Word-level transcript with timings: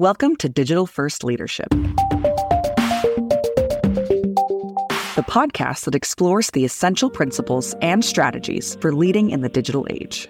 Welcome 0.00 0.36
to 0.36 0.48
Digital 0.48 0.86
First 0.86 1.24
Leadership, 1.24 1.66
the 5.16 5.24
podcast 5.26 5.86
that 5.86 5.96
explores 5.96 6.52
the 6.52 6.64
essential 6.64 7.10
principles 7.10 7.74
and 7.82 8.04
strategies 8.04 8.76
for 8.80 8.94
leading 8.94 9.30
in 9.30 9.40
the 9.40 9.48
digital 9.48 9.88
age. 9.90 10.28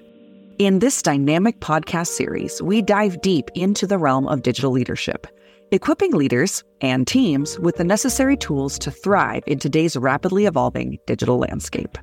In 0.59 0.79
this 0.79 1.03
dynamic 1.03 1.61
podcast 1.61 2.07
series, 2.07 2.63
we 2.63 2.81
dive 2.81 3.21
deep 3.21 3.51
into 3.55 3.87
the 3.87 3.99
realm 3.99 4.27
of 4.27 4.41
digital 4.41 4.71
leadership, 4.71 5.27
equipping 5.71 6.13
leaders 6.13 6.65
and 6.81 7.07
teams 7.07 7.59
with 7.59 7.77
the 7.77 7.85
necessary 7.85 8.39
tools 8.39 8.79
to 8.79 8.91
thrive 8.91 9.43
in 9.47 9.59
today's 9.59 9.99
rapidly 9.99 10.47
evolving 10.47 10.97
digital 11.07 11.37
landscape. 11.37 11.99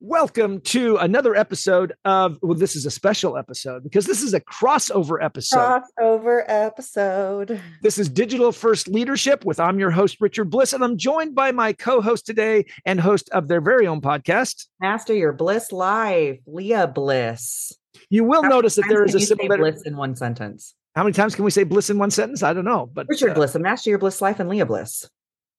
Welcome 0.00 0.60
to 0.60 0.98
another 0.98 1.34
episode 1.34 1.94
of, 2.04 2.38
well, 2.42 2.52
this 2.52 2.76
is 2.76 2.84
a 2.84 2.90
special 2.90 3.38
episode 3.38 3.82
because 3.82 4.04
this 4.04 4.22
is 4.22 4.34
a 4.34 4.40
crossover 4.40 5.24
episode. 5.24 5.56
Crossover 5.98 6.44
episode. 6.46 7.58
This 7.80 7.96
is 7.96 8.10
Digital 8.10 8.52
First 8.52 8.88
Leadership 8.88 9.46
with 9.46 9.58
I'm 9.58 9.78
your 9.78 9.90
host, 9.90 10.18
Richard 10.20 10.50
Bliss, 10.50 10.74
and 10.74 10.84
I'm 10.84 10.98
joined 10.98 11.34
by 11.34 11.50
my 11.50 11.72
co 11.72 12.02
host 12.02 12.26
today 12.26 12.66
and 12.84 13.00
host 13.00 13.30
of 13.30 13.48
their 13.48 13.62
very 13.62 13.86
own 13.86 14.02
podcast, 14.02 14.66
Master 14.80 15.14
Your 15.14 15.32
Bliss 15.32 15.72
Life, 15.72 16.40
Lia 16.46 16.88
Bliss. 16.88 17.72
You 18.10 18.24
will 18.24 18.42
How 18.42 18.50
notice 18.50 18.74
that 18.74 18.84
there 18.90 19.02
is 19.02 19.14
a 19.14 19.20
similar. 19.20 19.56
bliss 19.56 19.80
in 19.80 19.96
one 19.96 20.14
sentence. 20.14 20.74
How 20.94 21.04
many 21.04 21.14
times 21.14 21.34
can 21.34 21.44
we 21.44 21.50
say 21.50 21.64
bliss 21.64 21.88
in 21.88 21.96
one 21.96 22.10
sentence? 22.10 22.42
I 22.42 22.52
don't 22.52 22.66
know, 22.66 22.84
but 22.92 23.06
Richard 23.08 23.30
uh, 23.30 23.34
Bliss 23.34 23.54
and 23.54 23.62
Master 23.62 23.88
Your 23.88 23.98
Bliss 23.98 24.20
Life 24.20 24.40
and 24.40 24.50
Lia 24.50 24.66
Bliss. 24.66 25.08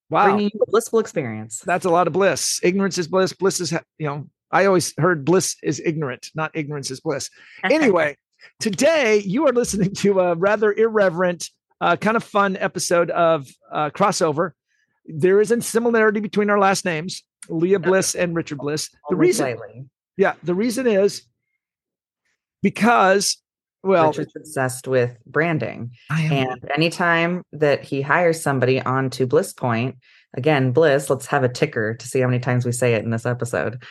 Wow, 0.10 0.26
Bringing 0.26 0.52
you 0.54 0.60
a 0.62 0.72
blissful 0.72 1.00
experience. 1.00 1.60
that's 1.60 1.86
a 1.86 1.90
lot 1.90 2.08
of 2.08 2.14
bliss. 2.14 2.60
Ignorance 2.64 2.98
is 2.98 3.08
bliss. 3.08 3.34
Bliss 3.34 3.60
is, 3.60 3.72
you 3.72 4.08
know, 4.08 4.28
I 4.52 4.66
always 4.66 4.94
heard 4.98 5.26
bliss 5.26 5.58
is 5.62 5.82
ignorant, 5.84 6.32
not 6.34 6.52
ignorance 6.54 6.90
is 6.92 7.02
bliss. 7.02 7.30
Anyway, 7.64 8.16
today 8.60 9.18
you 9.18 9.48
are 9.48 9.52
listening 9.52 9.94
to 9.96 10.20
a 10.22 10.36
rather 10.36 10.72
irreverent, 10.72 11.50
uh, 11.82 11.98
kind 11.98 12.16
of 12.16 12.24
fun 12.24 12.56
episode 12.58 13.12
of 13.12 13.48
uh, 13.72 13.90
crossover. 13.90 14.52
There 15.06 15.42
is 15.42 15.52
a 15.52 15.62
similarity 15.62 16.22
between 16.22 16.50
our 16.50 16.60
last 16.60 16.86
names, 16.86 17.24
Lia 17.50 17.80
Bliss 17.80 18.16
and 18.16 18.36
Richard 18.36 18.60
Bliss. 18.60 18.90
The 19.10 19.16
reason, 19.16 19.58
yeah, 20.18 20.34
the 20.44 20.56
reason 20.56 20.88
is 20.88 21.24
because, 22.62 23.38
well, 23.84 24.08
Richard's 24.08 24.36
obsessed 24.36 24.88
with 24.88 25.18
branding. 25.26 25.92
And 26.10 26.60
anytime 26.76 27.44
that 27.54 27.84
he 27.84 28.02
hires 28.02 28.42
somebody 28.42 28.82
onto 28.82 29.26
Bliss 29.26 29.54
Point, 29.54 29.98
again, 30.36 30.72
Bliss, 30.72 31.10
let's 31.10 31.28
have 31.28 31.44
a 31.44 31.50
ticker 31.50 31.96
to 31.96 32.08
see 32.08 32.20
how 32.20 32.28
many 32.28 32.40
times 32.40 32.66
we 32.66 32.72
say 32.72 32.94
it 32.94 33.04
in 33.04 33.12
this 33.12 33.26
episode. 33.26 33.84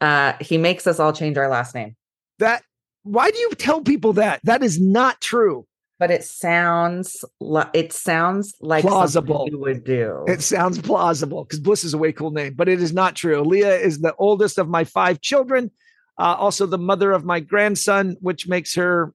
Uh, 0.00 0.34
he 0.40 0.56
makes 0.58 0.86
us 0.86 0.98
all 1.00 1.12
change 1.12 1.36
our 1.36 1.48
last 1.48 1.74
name. 1.74 1.96
that. 2.38 2.62
Why 3.02 3.30
do 3.30 3.38
you 3.38 3.52
tell 3.54 3.80
people 3.80 4.12
that? 4.14 4.40
That 4.44 4.62
is 4.62 4.78
not 4.78 5.22
true. 5.22 5.66
But 5.98 6.10
it 6.10 6.22
sounds 6.22 7.24
li- 7.40 7.64
it 7.72 7.92
sounds 7.94 8.54
like 8.60 8.82
Plausible. 8.82 9.48
you 9.50 9.58
would 9.58 9.84
do. 9.84 10.24
It 10.28 10.42
sounds 10.42 10.78
plausible 10.80 11.44
because 11.44 11.60
Bliss 11.60 11.82
is 11.82 11.94
a 11.94 11.98
way 11.98 12.12
cool 12.12 12.30
name, 12.30 12.54
but 12.54 12.68
it 12.68 12.80
is 12.82 12.92
not 12.92 13.16
true. 13.16 13.40
Lia 13.42 13.74
is 13.76 14.00
the 14.00 14.14
oldest 14.16 14.58
of 14.58 14.68
my 14.68 14.84
five 14.84 15.20
children, 15.22 15.70
uh, 16.18 16.36
also 16.38 16.66
the 16.66 16.78
mother 16.78 17.12
of 17.12 17.24
my 17.24 17.40
grandson, 17.40 18.16
which 18.20 18.46
makes 18.48 18.74
her 18.74 19.14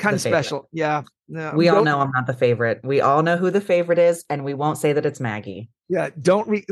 kind 0.00 0.14
of 0.14 0.20
special. 0.20 0.68
Yeah. 0.72 1.02
No, 1.28 1.52
we 1.54 1.68
all 1.68 1.84
know 1.84 2.00
I'm 2.00 2.10
not 2.10 2.26
the 2.26 2.34
favorite. 2.34 2.80
We 2.82 3.00
all 3.00 3.22
know 3.22 3.36
who 3.36 3.50
the 3.50 3.60
favorite 3.60 3.98
is, 3.98 4.24
and 4.28 4.44
we 4.44 4.52
won't 4.52 4.78
say 4.78 4.92
that 4.92 5.06
it's 5.06 5.20
Maggie. 5.20 5.70
Yeah. 5.88 6.10
Don't 6.20 6.48
re- 6.48 6.66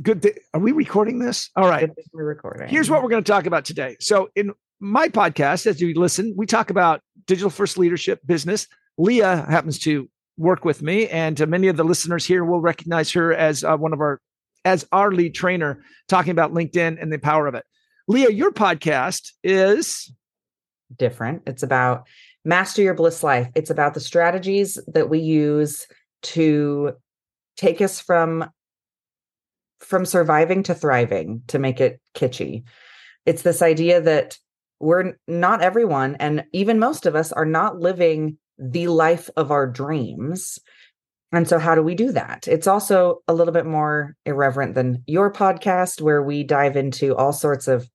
good. 0.00 0.22
Th- 0.22 0.38
are 0.54 0.60
we 0.60 0.72
recording 0.72 1.18
this? 1.18 1.50
All 1.56 1.68
right. 1.68 1.90
We're 2.12 2.24
recording. 2.24 2.68
Here's 2.68 2.88
what 2.88 3.02
we're 3.02 3.10
going 3.10 3.22
to 3.22 3.30
talk 3.30 3.46
about 3.46 3.66
today. 3.66 3.96
So, 4.00 4.30
in 4.34 4.52
my 4.80 5.08
podcast, 5.08 5.66
as 5.66 5.80
you 5.80 5.92
listen, 5.94 6.34
we 6.36 6.46
talk 6.46 6.70
about 6.70 7.02
digital 7.26 7.50
first 7.50 7.76
leadership 7.76 8.20
business. 8.24 8.66
Lia 8.96 9.44
happens 9.48 9.78
to 9.80 10.08
work 10.38 10.64
with 10.64 10.82
me, 10.82 11.08
and 11.08 11.40
uh, 11.40 11.46
many 11.46 11.68
of 11.68 11.76
the 11.76 11.84
listeners 11.84 12.24
here 12.24 12.44
will 12.44 12.60
recognize 12.60 13.12
her 13.12 13.34
as 13.34 13.62
uh, 13.64 13.76
one 13.76 13.92
of 13.92 14.00
our 14.00 14.20
as 14.64 14.86
our 14.92 15.12
lead 15.12 15.34
trainer, 15.34 15.82
talking 16.08 16.30
about 16.30 16.52
LinkedIn 16.52 17.00
and 17.00 17.12
the 17.12 17.18
power 17.18 17.46
of 17.46 17.54
it. 17.54 17.64
Lia, 18.06 18.30
your 18.30 18.52
podcast 18.52 19.32
is 19.42 20.12
different. 20.96 21.42
It's 21.46 21.62
about 21.62 22.06
master 22.44 22.82
your 22.82 22.94
bliss 22.94 23.22
life. 23.22 23.48
It's 23.54 23.70
about 23.70 23.94
the 23.94 24.00
strategies 24.00 24.78
that 24.88 25.08
we 25.08 25.18
use 25.20 25.86
to 26.22 26.92
take 27.56 27.80
us 27.80 28.00
from 28.00 28.50
from 29.80 30.04
surviving 30.04 30.62
to 30.64 30.74
thriving 30.74 31.42
to 31.46 31.58
make 31.58 31.80
it 31.80 32.00
kitschy. 32.14 32.64
It's 33.26 33.42
this 33.42 33.62
idea 33.62 34.00
that 34.00 34.36
we're 34.80 35.14
not 35.26 35.62
everyone 35.62 36.16
and 36.16 36.44
even 36.52 36.78
most 36.78 37.06
of 37.06 37.14
us 37.14 37.32
are 37.32 37.44
not 37.44 37.78
living 37.78 38.38
the 38.58 38.88
life 38.88 39.30
of 39.36 39.50
our 39.50 39.66
dreams. 39.66 40.58
And 41.30 41.46
so 41.46 41.58
how 41.58 41.74
do 41.74 41.82
we 41.82 41.94
do 41.94 42.12
that? 42.12 42.48
It's 42.48 42.66
also 42.66 43.22
a 43.28 43.34
little 43.34 43.52
bit 43.52 43.66
more 43.66 44.16
irreverent 44.24 44.74
than 44.74 45.04
your 45.06 45.32
podcast 45.32 46.00
where 46.00 46.22
we 46.22 46.42
dive 46.42 46.76
into 46.76 47.14
all 47.14 47.32
sorts 47.32 47.68
of 47.68 47.88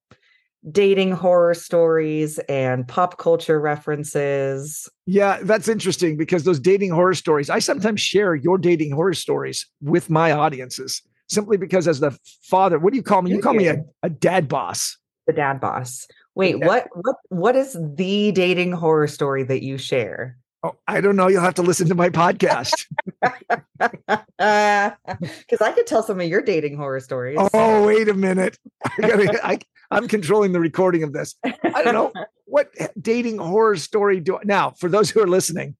dating 0.72 1.12
horror 1.12 1.54
stories 1.54 2.40
and 2.50 2.88
pop 2.88 3.18
culture 3.18 3.60
references. 3.60 4.90
yeah, 5.06 5.40
that's 5.44 5.68
interesting 5.68 6.18
because 6.18 6.44
those 6.44 6.60
dating 6.60 6.92
horror 6.92 7.14
stories. 7.14 7.50
I 7.50 7.60
sometimes 7.60 8.02
share 8.02 8.36
your 8.36 8.58
dating 8.58 8.92
horror 8.92 9.14
stories 9.14 9.68
with 9.82 10.10
my 10.10 10.32
audiences 10.32 11.02
simply 11.28 11.58
because, 11.58 11.88
as 11.88 12.00
the 12.00 12.18
father, 12.44 12.80
what 12.80 12.94
do 12.94 12.98
you 12.98 13.04
call 13.04 13.22
me? 13.22 13.32
You 13.32 13.42
call 13.42 13.54
me 13.54 13.68
a, 13.68 13.84
a 14.04 14.10
dad 14.10 14.48
boss. 14.48 14.98
The 15.28 15.34
dad 15.34 15.60
boss. 15.60 16.08
Wait, 16.36 16.60
what 16.60 16.88
what 16.94 17.16
what 17.30 17.56
is 17.56 17.78
the 17.96 18.32
dating 18.32 18.72
horror 18.72 19.08
story 19.08 19.44
that 19.44 19.64
you 19.64 19.78
share? 19.78 20.38
Oh, 20.64 20.76
I 20.88 21.02
don't 21.02 21.18
know. 21.18 21.28
You'll 21.28 21.42
have 21.42 21.56
to 21.56 21.62
listen 21.62 21.90
to 21.90 21.96
my 21.96 22.10
podcast. 22.10 22.86
Because 24.38 25.62
I 25.62 25.72
could 25.74 25.88
tell 25.88 26.04
some 26.04 26.20
of 26.20 26.28
your 26.28 26.42
dating 26.42 26.78
horror 26.78 27.00
stories. 27.00 27.38
Oh, 27.54 27.86
wait 27.86 28.10
a 28.10 28.14
minute. 28.14 28.58
I 28.86 29.02
gotta, 29.02 29.48
I, 29.48 29.60
I'm 29.94 30.08
controlling 30.08 30.52
the 30.52 30.60
recording 30.60 31.04
of 31.04 31.14
this. 31.14 31.36
I 31.44 31.84
don't 31.84 31.94
know 31.94 32.12
what 32.46 32.72
dating 33.00 33.38
horror 33.38 33.78
story 33.78 34.20
do 34.20 34.38
I 34.38 34.42
now. 34.44 34.72
For 34.72 34.90
those 34.90 35.10
who 35.10 35.22
are 35.22 35.28
listening, 35.28 35.76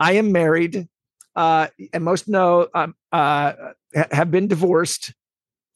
I 0.00 0.12
am 0.12 0.32
married, 0.32 0.88
uh, 1.34 1.68
and 1.92 2.04
most 2.04 2.28
know 2.28 2.68
um, 2.74 2.94
uh, 3.12 3.52
ha- 3.94 4.08
have 4.10 4.30
been 4.30 4.48
divorced. 4.48 5.14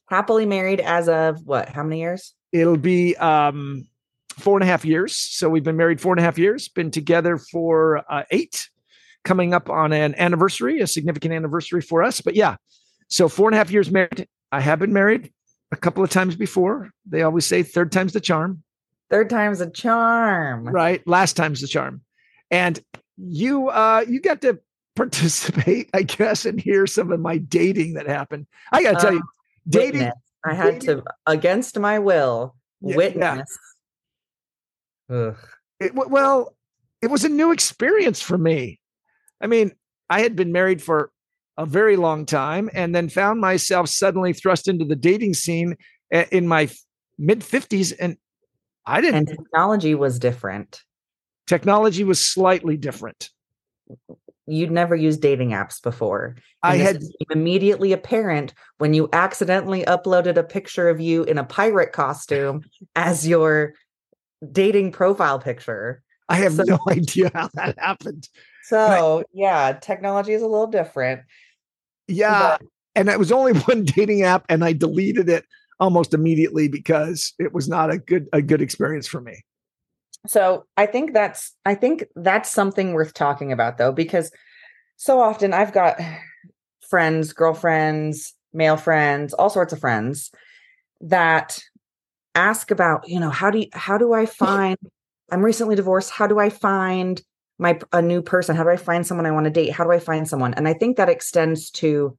Happily 0.08 0.46
married 0.46 0.80
as 0.80 1.08
of 1.08 1.46
what? 1.46 1.68
How 1.68 1.84
many 1.84 2.00
years? 2.00 2.34
It'll 2.52 2.76
be 2.76 3.16
um, 3.16 3.86
four 4.38 4.56
and 4.56 4.64
a 4.64 4.66
half 4.66 4.84
years. 4.84 5.16
So 5.16 5.48
we've 5.48 5.62
been 5.62 5.76
married 5.76 6.00
four 6.00 6.12
and 6.12 6.20
a 6.20 6.24
half 6.24 6.38
years. 6.38 6.68
Been 6.68 6.90
together 6.90 7.38
for 7.38 8.04
uh, 8.08 8.24
eight. 8.30 8.68
Coming 9.22 9.52
up 9.52 9.68
on 9.68 9.92
an 9.92 10.14
anniversary, 10.16 10.80
a 10.80 10.86
significant 10.86 11.34
anniversary 11.34 11.82
for 11.82 12.02
us. 12.02 12.22
But 12.22 12.34
yeah, 12.34 12.56
so 13.08 13.28
four 13.28 13.48
and 13.48 13.54
a 13.54 13.58
half 13.58 13.70
years 13.70 13.90
married. 13.90 14.26
I 14.50 14.60
have 14.60 14.78
been 14.78 14.94
married 14.94 15.30
a 15.72 15.76
couple 15.76 16.02
of 16.04 16.10
times 16.10 16.36
before. 16.36 16.90
They 17.06 17.22
always 17.22 17.46
say 17.46 17.62
third 17.62 17.92
time's 17.92 18.12
the 18.12 18.20
charm. 18.20 18.62
Third 19.10 19.28
time's 19.30 19.60
a 19.60 19.68
charm. 19.70 20.66
right 20.68 21.04
last 21.06 21.36
time's 21.36 21.60
the 21.60 21.66
charm 21.66 22.02
and 22.50 22.78
you 23.16 23.68
uh 23.68 24.04
you 24.08 24.20
got 24.20 24.40
to 24.42 24.58
participate 24.96 25.88
i 25.94 26.02
guess 26.02 26.44
and 26.46 26.60
hear 26.60 26.86
some 26.86 27.10
of 27.10 27.18
my 27.20 27.38
dating 27.38 27.94
that 27.94 28.06
happened 28.06 28.46
i 28.72 28.82
gotta 28.82 29.00
tell 29.00 29.12
you 29.12 29.18
Um, 29.18 29.28
dating 29.68 30.00
Witness. 30.00 30.14
I 30.44 30.54
had 30.54 30.80
to, 30.82 31.02
against 31.26 31.78
my 31.78 31.98
will, 31.98 32.54
Yeah, 32.80 32.90
yeah. 32.90 32.96
witness. 32.96 33.58
Ugh. 35.10 35.36
it, 35.80 35.94
well 35.94 36.54
it 37.02 37.08
was 37.10 37.24
a 37.24 37.28
new 37.28 37.50
experience 37.52 38.20
for 38.22 38.38
me 38.38 38.78
i 39.40 39.46
mean 39.48 39.72
i 40.08 40.20
had 40.20 40.36
been 40.36 40.52
married 40.52 40.80
for 40.82 41.10
a 41.60 41.66
very 41.66 41.96
long 41.96 42.24
time 42.24 42.70
and 42.72 42.94
then 42.94 43.06
found 43.10 43.38
myself 43.38 43.86
suddenly 43.86 44.32
thrust 44.32 44.66
into 44.66 44.84
the 44.86 44.96
dating 44.96 45.34
scene 45.34 45.76
in 46.32 46.48
my 46.48 46.70
mid 47.18 47.40
50s 47.40 47.92
and 48.00 48.16
i 48.86 49.00
didn't 49.02 49.16
And 49.16 49.28
technology 49.28 49.94
was 49.94 50.18
different. 50.18 50.80
technology 51.46 52.02
was 52.02 52.24
slightly 52.24 52.76
different 52.78 53.28
You'd 54.46 54.70
never 54.72 54.96
used 54.96 55.20
dating 55.20 55.50
apps 55.50 55.82
before. 55.82 56.36
i 56.62 56.76
And 56.76 56.80
this 56.80 56.86
had 56.88 57.02
immediately 57.36 57.92
apparent 57.92 58.54
when 58.78 58.94
you 58.94 59.10
accidentally 59.12 59.82
uploaded 59.84 60.36
a 60.38 60.42
picture 60.42 60.88
of 60.88 60.98
you 60.98 61.24
in 61.24 61.36
a 61.36 61.44
pirate 61.44 61.92
costume 61.92 62.62
as 62.96 63.28
your 63.28 63.74
dating 64.50 64.92
profile 64.92 65.38
picture. 65.38 66.02
i 66.30 66.36
have 66.36 66.54
So- 66.54 66.64
no 66.64 66.78
idea 66.88 67.30
how 67.34 67.50
that 67.52 67.78
happened 67.78 68.28
So, 68.64 69.24
yeah, 69.34 69.72
technology 69.90 70.32
is 70.32 70.42
a 70.42 70.46
little 70.46 70.68
different. 70.68 71.20
Yeah. 72.10 72.58
And 72.94 73.08
it 73.08 73.18
was 73.18 73.32
only 73.32 73.52
one 73.60 73.84
dating 73.84 74.22
app 74.22 74.44
and 74.48 74.64
I 74.64 74.72
deleted 74.72 75.28
it 75.28 75.44
almost 75.78 76.12
immediately 76.12 76.68
because 76.68 77.32
it 77.38 77.54
was 77.54 77.68
not 77.68 77.90
a 77.90 77.98
good 77.98 78.28
a 78.32 78.42
good 78.42 78.60
experience 78.60 79.06
for 79.06 79.20
me. 79.20 79.44
So 80.26 80.66
I 80.76 80.86
think 80.86 81.14
that's 81.14 81.54
I 81.64 81.74
think 81.74 82.04
that's 82.14 82.50
something 82.50 82.92
worth 82.92 83.14
talking 83.14 83.52
about 83.52 83.78
though, 83.78 83.92
because 83.92 84.30
so 84.96 85.20
often 85.20 85.54
I've 85.54 85.72
got 85.72 85.98
friends, 86.88 87.32
girlfriends, 87.32 88.34
male 88.52 88.76
friends, 88.76 89.32
all 89.32 89.48
sorts 89.48 89.72
of 89.72 89.80
friends 89.80 90.30
that 91.00 91.58
ask 92.34 92.70
about, 92.70 93.08
you 93.08 93.18
know, 93.18 93.30
how 93.30 93.50
do 93.50 93.60
you, 93.60 93.66
how 93.72 93.96
do 93.96 94.12
I 94.12 94.26
find 94.26 94.76
I'm 95.32 95.44
recently 95.44 95.76
divorced, 95.76 96.10
how 96.10 96.26
do 96.26 96.38
I 96.38 96.50
find 96.50 97.22
my 97.60 97.78
a 97.92 98.02
new 98.02 98.22
person? 98.22 98.56
How 98.56 98.64
do 98.64 98.70
I 98.70 98.76
find 98.76 99.06
someone 99.06 99.26
I 99.26 99.30
want 99.30 99.44
to 99.44 99.50
date? 99.50 99.70
How 99.70 99.84
do 99.84 99.92
I 99.92 100.00
find 100.00 100.26
someone? 100.26 100.54
And 100.54 100.66
I 100.66 100.72
think 100.72 100.96
that 100.96 101.10
extends 101.10 101.70
to 101.72 102.16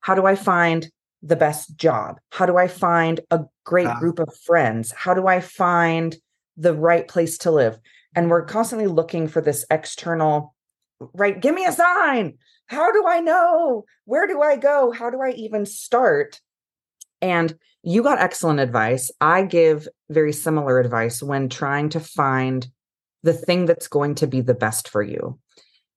how 0.00 0.14
do 0.14 0.26
I 0.26 0.36
find 0.36 0.88
the 1.22 1.34
best 1.34 1.76
job? 1.76 2.20
How 2.30 2.46
do 2.46 2.56
I 2.56 2.68
find 2.68 3.20
a 3.30 3.40
great 3.64 3.88
group 3.96 4.18
of 4.18 4.28
friends? 4.44 4.92
How 4.92 5.14
do 5.14 5.26
I 5.26 5.40
find 5.40 6.14
the 6.56 6.74
right 6.74 7.08
place 7.08 7.38
to 7.38 7.50
live? 7.50 7.78
And 8.14 8.30
we're 8.30 8.44
constantly 8.44 8.86
looking 8.86 9.28
for 9.28 9.40
this 9.40 9.64
external, 9.70 10.54
right? 11.14 11.40
Give 11.40 11.54
me 11.54 11.64
a 11.64 11.72
sign. 11.72 12.34
How 12.66 12.92
do 12.92 13.04
I 13.06 13.20
know? 13.20 13.84
Where 14.04 14.26
do 14.26 14.42
I 14.42 14.56
go? 14.56 14.92
How 14.92 15.10
do 15.10 15.20
I 15.22 15.30
even 15.30 15.64
start? 15.64 16.40
And 17.22 17.58
you 17.82 18.02
got 18.02 18.20
excellent 18.20 18.60
advice. 18.60 19.10
I 19.20 19.42
give 19.42 19.88
very 20.10 20.32
similar 20.32 20.78
advice 20.78 21.22
when 21.22 21.48
trying 21.48 21.88
to 21.90 22.00
find 22.00 22.68
the 23.26 23.34
thing 23.34 23.66
that's 23.66 23.88
going 23.88 24.14
to 24.14 24.26
be 24.26 24.40
the 24.40 24.54
best 24.54 24.88
for 24.88 25.02
you. 25.02 25.38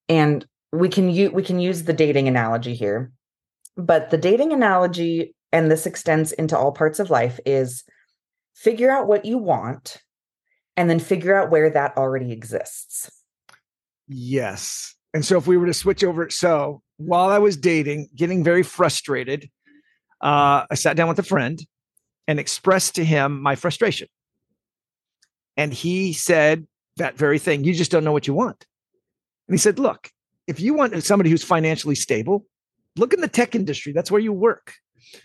And 0.09 0.45
we 0.73 0.89
can 0.89 1.09
use 1.09 1.31
we 1.31 1.43
can 1.43 1.59
use 1.59 1.83
the 1.83 1.93
dating 1.93 2.27
analogy 2.27 2.73
here. 2.73 3.11
But 3.77 4.09
the 4.09 4.17
dating 4.17 4.51
analogy 4.51 5.35
and 5.51 5.71
this 5.71 5.85
extends 5.85 6.31
into 6.31 6.57
all 6.57 6.71
parts 6.71 6.99
of 6.99 7.09
life 7.09 7.39
is 7.45 7.83
figure 8.55 8.91
out 8.91 9.07
what 9.07 9.25
you 9.25 9.37
want 9.37 9.97
and 10.75 10.89
then 10.89 10.99
figure 10.99 11.35
out 11.35 11.51
where 11.51 11.69
that 11.69 11.95
already 11.97 12.31
exists. 12.31 13.09
Yes. 14.07 14.95
And 15.13 15.23
so 15.23 15.37
if 15.37 15.47
we 15.47 15.57
were 15.57 15.67
to 15.67 15.73
switch 15.73 16.03
over, 16.03 16.29
so 16.29 16.81
while 16.97 17.29
I 17.29 17.37
was 17.37 17.57
dating, 17.57 18.09
getting 18.15 18.43
very 18.43 18.63
frustrated, 18.63 19.49
uh, 20.21 20.65
I 20.69 20.75
sat 20.75 20.97
down 20.97 21.07
with 21.07 21.19
a 21.19 21.23
friend 21.23 21.59
and 22.27 22.39
expressed 22.39 22.95
to 22.95 23.05
him 23.05 23.41
my 23.41 23.55
frustration. 23.55 24.07
And 25.57 25.73
he 25.73 26.13
said 26.13 26.67
that 26.99 27.17
very 27.17 27.39
thing. 27.39 27.63
You 27.63 27.73
just 27.73 27.91
don't 27.91 28.03
know 28.03 28.13
what 28.13 28.27
you 28.27 28.33
want. 28.33 28.65
And 29.47 29.53
he 29.53 29.57
said, 29.57 29.79
Look, 29.79 30.11
if 30.47 30.59
you 30.59 30.73
want 30.73 31.03
somebody 31.03 31.29
who's 31.29 31.43
financially 31.43 31.95
stable, 31.95 32.45
look 32.95 33.13
in 33.13 33.21
the 33.21 33.27
tech 33.27 33.55
industry. 33.55 33.93
That's 33.93 34.09
where 34.09 34.21
you 34.21 34.33
work. 34.33 34.73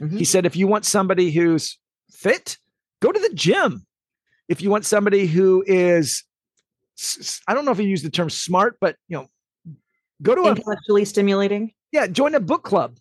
Mm-hmm. 0.01 0.19
He 0.19 0.25
said, 0.25 0.47
if 0.47 0.57
you 0.57 0.67
want 0.67 0.85
somebody 0.85 1.31
who's 1.31 1.79
fit, 2.11 2.59
go 3.01 3.13
to 3.13 3.19
the 3.19 3.35
gym. 3.35 3.87
If 4.49 4.61
you 4.61 4.71
want 4.71 4.85
somebody 4.85 5.27
who 5.27 5.65
is, 5.67 6.25
I 7.49 7.55
don't 7.55 7.65
know 7.65 7.73
if 7.73 7.79
he 7.79 7.85
used 7.85 8.05
the 8.05 8.11
term 8.11 8.31
smart, 8.31 8.77
but 8.81 8.97
you 9.09 9.17
know, 9.17 9.75
go 10.23 10.35
to 10.35 10.43
a 10.43 10.51
intellectually 10.51 11.03
a, 11.03 11.07
stimulating. 11.07 11.73
Yeah, 11.93 12.07
join 12.07 12.35
a 12.35 12.41
book 12.41 12.63
club. 12.63 12.99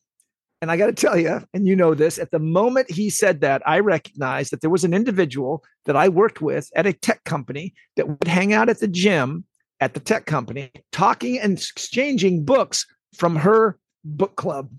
And 0.63 0.71
I 0.71 0.77
got 0.77 0.85
to 0.85 0.93
tell 0.93 1.19
you, 1.19 1.45
and 1.53 1.67
you 1.67 1.75
know 1.75 1.93
this, 1.93 2.17
at 2.17 2.31
the 2.31 2.39
moment 2.39 2.89
he 2.89 3.09
said 3.09 3.41
that, 3.41 3.61
I 3.67 3.79
recognized 3.79 4.53
that 4.53 4.61
there 4.61 4.69
was 4.69 4.85
an 4.85 4.93
individual 4.93 5.61
that 5.83 5.97
I 5.97 6.07
worked 6.07 6.41
with 6.41 6.71
at 6.73 6.87
a 6.87 6.93
tech 6.93 7.25
company 7.25 7.73
that 7.97 8.07
would 8.07 8.29
hang 8.29 8.53
out 8.53 8.69
at 8.69 8.79
the 8.79 8.87
gym 8.87 9.43
at 9.81 9.93
the 9.93 9.99
tech 9.99 10.25
company, 10.25 10.71
talking 10.93 11.37
and 11.37 11.57
exchanging 11.57 12.45
books 12.45 12.85
from 13.13 13.35
her 13.35 13.77
book 14.05 14.37
club 14.37 14.71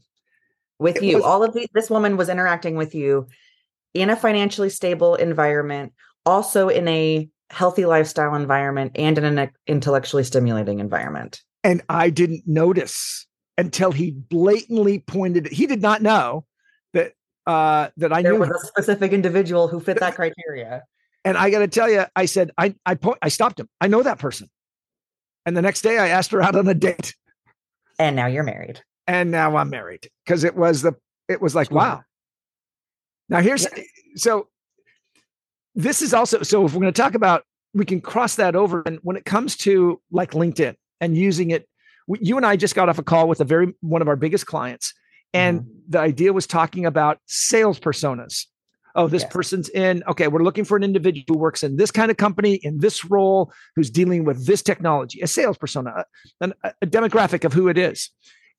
with 0.79 0.97
it 0.97 1.03
you. 1.03 1.17
Was, 1.17 1.25
All 1.27 1.43
of 1.45 1.55
this 1.75 1.91
woman 1.91 2.17
was 2.17 2.31
interacting 2.31 2.77
with 2.77 2.95
you 2.95 3.27
in 3.93 4.09
a 4.09 4.17
financially 4.17 4.71
stable 4.71 5.17
environment, 5.17 5.93
also 6.25 6.71
in 6.71 6.89
a 6.89 7.29
healthy 7.51 7.85
lifestyle 7.85 8.35
environment, 8.35 8.93
and 8.95 9.19
in 9.19 9.39
an 9.39 9.51
intellectually 9.67 10.25
stimulating 10.25 10.81
environment. 10.81 11.43
And 11.63 11.83
I 11.91 12.09
didn't 12.09 12.45
notice 12.47 13.27
until 13.57 13.93
he 13.93 14.11
blatantly 14.11 14.99
pointed. 15.01 15.47
He 15.49 15.67
did 15.67 15.83
not 15.83 16.03
know 16.03 16.45
that 16.93 17.13
uh, 17.47 17.89
that 17.97 18.13
I 18.13 18.23
there 18.23 18.33
knew 18.33 18.41
was 18.41 18.51
a 18.51 18.67
specific 18.67 19.13
individual 19.13 19.69
who 19.69 19.81
fit 19.81 20.01
that 20.01 20.15
criteria. 20.15 20.83
And 21.25 21.39
I 21.39 21.51
got 21.51 21.61
to 21.61 21.69
tell 21.69 21.91
you, 21.91 22.05
I 22.15 22.27
said 22.27 22.51
I 22.59 22.75
I 22.85 22.95
po- 22.95 23.17
I 23.23 23.29
stopped 23.29 23.61
him. 23.61 23.69
I 23.81 23.89
know 23.89 24.03
that 24.03 24.19
person. 24.19 24.49
And 25.47 25.57
the 25.57 25.63
next 25.63 25.83
day, 25.83 25.99
I 25.99 26.09
asked 26.09 26.31
her 26.33 26.43
out 26.43 26.57
on 26.57 26.67
a 26.69 26.75
date. 26.75 27.15
And 27.99 28.17
now 28.17 28.27
you're 28.27 28.45
married 28.45 28.83
and 29.07 29.31
now 29.31 29.57
I'm 29.57 29.71
married 29.71 30.09
because 30.25 30.45
it 30.45 30.57
was 30.57 30.83
the 30.83 30.95
it 31.29 31.41
was 31.41 31.55
like 31.55 31.71
wow. 31.71 32.03
Now 33.29 33.41
here's 33.41 33.65
yeah. 33.65 33.83
so 34.17 34.49
this 35.75 36.03
is 36.03 36.15
also 36.15 36.43
so 36.43 36.65
if 36.65 36.75
we're 36.75 36.81
going 36.81 36.93
to 36.93 37.03
talk 37.03 37.15
about 37.15 37.45
we 37.73 37.85
can 37.85 38.01
cross 38.01 38.37
that 38.37 38.55
over 38.55 38.83
and 38.87 38.99
when 39.03 39.17
it 39.17 39.25
comes 39.25 39.57
to 39.57 40.01
like 40.11 40.33
LinkedIn 40.33 40.75
and 41.01 41.17
using 41.17 41.51
it 41.51 41.69
you 42.09 42.37
and 42.37 42.47
I 42.47 42.57
just 42.57 42.75
got 42.75 42.89
off 42.89 42.99
a 42.99 43.03
call 43.03 43.29
with 43.29 43.41
a 43.41 43.45
very 43.45 43.75
one 43.81 44.03
of 44.03 44.09
our 44.09 44.17
biggest 44.17 44.47
clients 44.47 44.93
and 45.33 45.61
mm-hmm. 45.61 45.71
the 45.89 45.99
idea 45.99 46.33
was 46.33 46.47
talking 46.47 46.87
about 46.87 47.19
sales 47.27 47.81
personas 47.81 48.47
oh 48.95 49.09
this 49.09 49.23
yes. 49.23 49.33
person's 49.33 49.69
in 49.71 50.03
okay 50.09 50.29
we're 50.29 50.43
looking 50.43 50.65
for 50.65 50.77
an 50.77 50.83
individual 50.83 51.25
who 51.29 51.39
works 51.39 51.63
in 51.63 51.77
this 51.77 51.91
kind 51.91 52.11
of 52.11 52.17
company 52.17 52.55
in 52.63 52.79
this 52.79 53.05
role 53.05 53.53
who's 53.75 53.91
dealing 53.91 54.25
with 54.25 54.47
this 54.47 54.63
technology 54.63 55.21
a 55.21 55.27
sales 55.27 55.59
persona 55.59 56.05
a, 56.41 56.53
a 56.83 56.87
demographic 56.87 57.45
of 57.45 57.53
who 57.53 57.69
it 57.69 57.79
is 57.79 58.11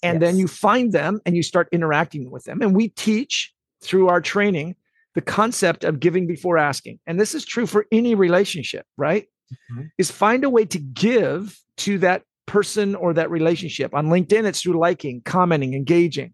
and 0.04 0.22
yes. 0.22 0.30
then 0.30 0.40
you 0.40 0.48
find 0.48 0.92
them 0.92 1.20
and 1.26 1.36
you 1.36 1.44
start 1.44 1.68
interacting 1.72 2.30
with 2.30 2.44
them. 2.44 2.62
And 2.62 2.76
we 2.76 2.90
teach 2.90 3.54
through 3.82 4.10
our 4.10 4.22
training 4.22 4.76
the 5.16 5.22
concept 5.22 5.84
of 5.84 6.00
giving 6.00 6.28
before 6.28 6.58
asking. 6.58 7.00
And 7.08 7.20
this 7.20 7.34
is 7.34 7.46
true 7.46 7.66
for 7.66 7.88
any 7.92 8.14
relationship, 8.16 8.86
right? 8.98 9.28
Mm-hmm. 9.72 9.86
Is 9.98 10.12
find 10.12 10.44
a 10.44 10.50
way 10.50 10.66
to 10.66 10.80
give 10.80 11.58
to 11.78 11.98
that 12.00 12.24
person 12.46 12.96
or 12.96 13.14
that 13.14 13.30
relationship. 13.30 13.94
On 13.94 14.08
LinkedIn, 14.08 14.46
it's 14.46 14.62
through 14.62 14.80
liking, 14.80 15.22
commenting, 15.22 15.74
engaging. 15.74 16.34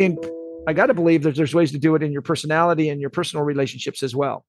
And 0.00 0.18
I 0.66 0.72
got 0.72 0.86
to 0.86 0.94
believe 0.94 1.22
that 1.22 1.36
there's 1.36 1.54
ways 1.54 1.72
to 1.72 1.78
do 1.78 1.94
it 1.94 2.02
in 2.02 2.12
your 2.12 2.22
personality 2.22 2.88
and 2.88 3.00
your 3.00 3.10
personal 3.10 3.44
relationships 3.44 4.02
as 4.02 4.14
well. 4.14 4.44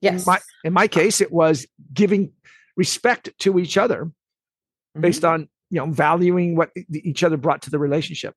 Yes. 0.00 0.20
In 0.20 0.32
my, 0.32 0.38
in 0.64 0.72
my 0.72 0.88
case, 0.88 1.20
it 1.20 1.32
was 1.32 1.66
giving 1.92 2.32
respect 2.78 3.30
to 3.40 3.58
each 3.58 3.76
other 3.76 4.04
mm-hmm. 4.04 5.00
based 5.00 5.24
on 5.24 5.48
you 5.70 5.78
know 5.78 5.86
valuing 5.90 6.56
what 6.56 6.70
each 6.94 7.22
other 7.22 7.36
brought 7.36 7.60
to 7.62 7.70
the 7.70 7.78
relationship 7.78 8.34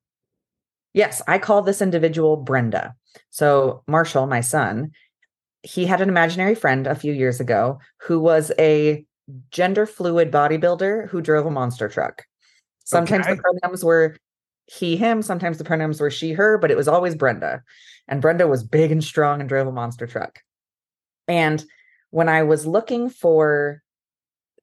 yes 0.94 1.22
i 1.28 1.38
call 1.38 1.62
this 1.62 1.82
individual 1.82 2.36
brenda 2.36 2.94
so 3.30 3.84
marshall 3.88 4.28
my 4.28 4.42
son 4.42 4.92
he 5.64 5.86
had 5.86 6.02
an 6.02 6.10
imaginary 6.10 6.56
friend 6.56 6.88
a 6.88 6.96
few 6.96 7.14
years 7.14 7.40
ago 7.40 7.80
who 8.02 8.20
was 8.20 8.52
a 8.60 9.06
gender 9.52 9.86
fluid 9.86 10.32
bodybuilder 10.32 11.10
who 11.10 11.22
drove 11.22 11.46
a 11.46 11.52
monster 11.52 11.88
truck. 11.88 12.26
Sometimes 12.84 13.26
okay. 13.26 13.36
the 13.36 13.42
pronouns 13.42 13.84
were 13.84 14.18
he 14.66 14.96
him. 14.96 15.22
Sometimes 15.22 15.58
the 15.58 15.64
pronouns 15.64 16.00
were 16.00 16.12
she 16.12 16.32
her 16.34 16.58
but 16.58 16.72
it 16.72 16.78
was 16.78 16.88
always 16.88 17.16
brenda. 17.16 17.64
And 18.08 18.22
brenda 18.22 18.48
was 18.48 18.64
big 18.64 18.92
and 18.92 19.04
strong 19.04 19.40
and 19.40 19.50
drove 19.50 19.68
a 19.68 19.72
monster 19.72 20.08
truck. 20.08 20.40
And 21.28 21.64
when 22.10 22.28
i 22.28 22.44
was 22.44 22.66
looking 22.66 23.10
for 23.10 23.82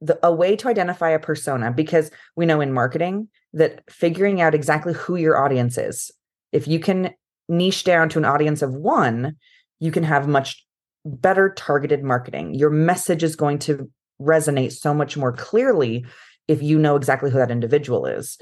the, 0.00 0.18
a 0.22 0.32
way 0.32 0.54
to 0.54 0.68
identify 0.68 1.10
a 1.10 1.18
persona 1.18 1.72
because 1.72 2.10
we 2.36 2.44
know 2.46 2.60
in 2.60 2.72
marketing 2.72 3.28
that 3.54 3.82
figuring 3.90 4.40
out 4.40 4.54
exactly 4.54 4.92
who 4.92 5.16
your 5.16 5.42
audience 5.42 5.78
is 5.78 6.10
if 6.52 6.68
you 6.68 6.78
can 6.78 7.14
niche 7.48 7.84
down 7.84 8.10
to 8.10 8.18
an 8.18 8.26
audience 8.26 8.60
of 8.60 8.74
one 8.74 9.34
you 9.80 9.90
can 9.90 10.02
have 10.02 10.28
much 10.28 10.66
better 11.04 11.50
targeted 11.50 12.02
marketing. 12.02 12.54
Your 12.54 12.70
message 12.70 13.22
is 13.22 13.36
going 13.36 13.58
to 13.60 13.90
resonate 14.20 14.72
so 14.72 14.92
much 14.94 15.16
more 15.16 15.32
clearly 15.32 16.04
if 16.46 16.62
you 16.62 16.78
know 16.78 16.96
exactly 16.96 17.30
who 17.30 17.38
that 17.38 17.50
individual 17.50 18.06
is 18.06 18.38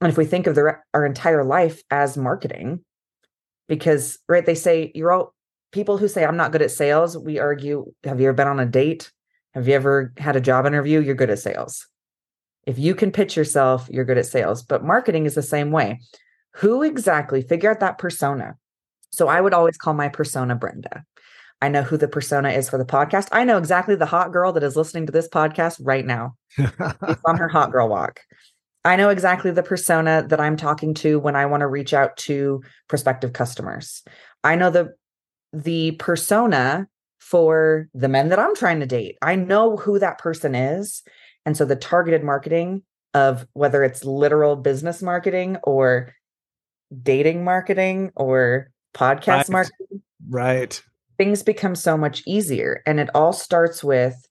and 0.00 0.10
if 0.10 0.16
we 0.16 0.24
think 0.24 0.46
of 0.46 0.54
the, 0.54 0.76
our 0.94 1.04
entire 1.04 1.44
life 1.44 1.82
as 1.90 2.16
marketing 2.16 2.80
because 3.68 4.18
right 4.28 4.46
they 4.46 4.54
say 4.54 4.92
you're 4.94 5.12
all 5.12 5.34
people 5.72 5.98
who 5.98 6.08
say 6.08 6.24
i'm 6.24 6.36
not 6.36 6.52
good 6.52 6.62
at 6.62 6.70
sales 6.70 7.16
we 7.16 7.38
argue 7.38 7.92
have 8.04 8.20
you 8.20 8.28
ever 8.28 8.34
been 8.34 8.48
on 8.48 8.60
a 8.60 8.66
date 8.66 9.10
have 9.54 9.66
you 9.66 9.74
ever 9.74 10.12
had 10.16 10.36
a 10.36 10.40
job 10.40 10.66
interview? 10.66 11.00
You're 11.00 11.14
good 11.14 11.30
at 11.30 11.38
sales. 11.38 11.86
If 12.66 12.78
you 12.78 12.94
can 12.94 13.10
pitch 13.10 13.36
yourself, 13.36 13.88
you're 13.90 14.04
good 14.04 14.18
at 14.18 14.26
sales. 14.26 14.62
But 14.62 14.84
marketing 14.84 15.26
is 15.26 15.34
the 15.34 15.42
same 15.42 15.72
way. 15.72 16.00
Who 16.56 16.82
exactly, 16.82 17.42
figure 17.42 17.70
out 17.70 17.80
that 17.80 17.98
persona. 17.98 18.56
So 19.10 19.28
I 19.28 19.40
would 19.40 19.54
always 19.54 19.76
call 19.76 19.94
my 19.94 20.08
persona 20.08 20.54
Brenda. 20.54 21.04
I 21.62 21.68
know 21.68 21.82
who 21.82 21.96
the 21.96 22.08
persona 22.08 22.50
is 22.50 22.68
for 22.68 22.78
the 22.78 22.84
podcast. 22.84 23.28
I 23.32 23.44
know 23.44 23.58
exactly 23.58 23.94
the 23.94 24.06
hot 24.06 24.32
girl 24.32 24.52
that 24.52 24.62
is 24.62 24.76
listening 24.76 25.06
to 25.06 25.12
this 25.12 25.28
podcast 25.28 25.78
right 25.82 26.06
now. 26.06 26.36
it's 26.58 27.22
on 27.26 27.36
her 27.36 27.48
hot 27.48 27.70
girl 27.70 27.88
walk. 27.88 28.20
I 28.84 28.96
know 28.96 29.10
exactly 29.10 29.50
the 29.50 29.62
persona 29.62 30.24
that 30.28 30.40
I'm 30.40 30.56
talking 30.56 30.94
to 30.94 31.18
when 31.18 31.36
I 31.36 31.46
want 31.46 31.60
to 31.60 31.66
reach 31.66 31.92
out 31.92 32.16
to 32.18 32.62
prospective 32.88 33.34
customers. 33.34 34.02
I 34.42 34.56
know 34.56 34.70
the 34.70 34.94
the 35.52 35.92
persona 35.92 36.88
for 37.18 37.88
the 37.92 38.08
men 38.08 38.30
that 38.30 38.38
I'm 38.38 38.54
trying 38.54 38.80
to 38.80 38.86
date. 38.86 39.18
I 39.20 39.36
know 39.36 39.76
who 39.76 39.98
that 39.98 40.18
person 40.18 40.54
is. 40.54 41.02
And 41.44 41.56
so 41.56 41.64
the 41.64 41.76
targeted 41.76 42.24
marketing 42.24 42.82
of 43.12 43.46
whether 43.52 43.82
it's 43.82 44.04
literal 44.04 44.56
business 44.56 45.02
marketing 45.02 45.56
or 45.62 46.14
dating 47.02 47.44
marketing 47.44 48.12
or 48.16 48.70
podcast 48.94 49.28
right. 49.28 49.50
marketing. 49.50 50.02
Right. 50.28 50.82
Things 51.20 51.42
become 51.42 51.74
so 51.74 51.98
much 51.98 52.22
easier. 52.26 52.82
And 52.86 52.98
it 52.98 53.10
all 53.14 53.34
starts 53.34 53.84
with 53.84 54.26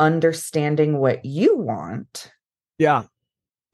understanding 0.00 0.96
what 0.96 1.22
you 1.26 1.58
want. 1.58 2.32
Yeah. 2.78 3.02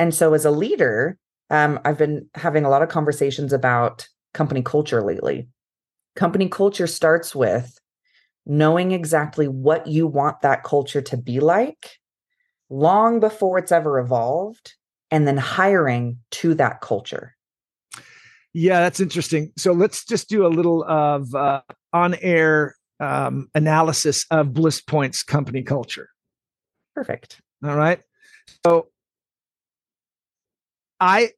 And 0.01 0.13
so 0.13 0.35
as 0.35 0.45
a 0.45 0.51
leader, 0.51 1.19
um, 1.51 1.79
I've 1.85 1.99
been 1.99 2.29
having 2.35 2.65
a 2.65 2.69
lot 2.69 2.83
of 2.83 2.89
conversations 2.89 3.53
about 3.53 4.09
company 4.35 4.61
culture 4.61 5.05
lately. 5.05 5.47
Company 6.17 6.49
culture 6.49 6.89
starts 6.89 7.33
with 7.33 7.79
knowing 8.45 8.91
exactly 8.91 9.47
what 9.47 9.87
you 9.87 10.09
want 10.09 10.41
that 10.41 10.65
culture 10.65 11.01
to 11.03 11.17
be 11.17 11.39
like, 11.39 11.91
long 12.69 13.21
before 13.21 13.57
it's 13.57 13.71
ever 13.71 14.01
evolved 14.01 14.75
and 15.13 15.29
then 15.29 15.37
hiring 15.37 16.19
to 16.33 16.55
that 16.55 16.81
culture. 16.81 17.37
Yeah, 18.53 18.81
that's 18.81 18.99
interesting. 18.99 19.53
So 19.57 19.71
let's 19.73 20.05
just 20.05 20.29
do 20.29 20.45
a 20.45 20.49
little 20.49 20.83
of 20.89 21.33
uh, 21.37 21.63
on 21.93 22.15
air 22.17 22.77
um, 23.01 23.49
analysis 23.55 24.27
of 24.31 24.53
Bliss 24.53 24.81
Point's 24.81 25.23
company 25.23 25.63
culture. 25.63 26.09
Perfect. 26.95 27.41
All 27.65 27.77
right. 27.77 28.01
So 28.65 28.89
I 31.01 31.31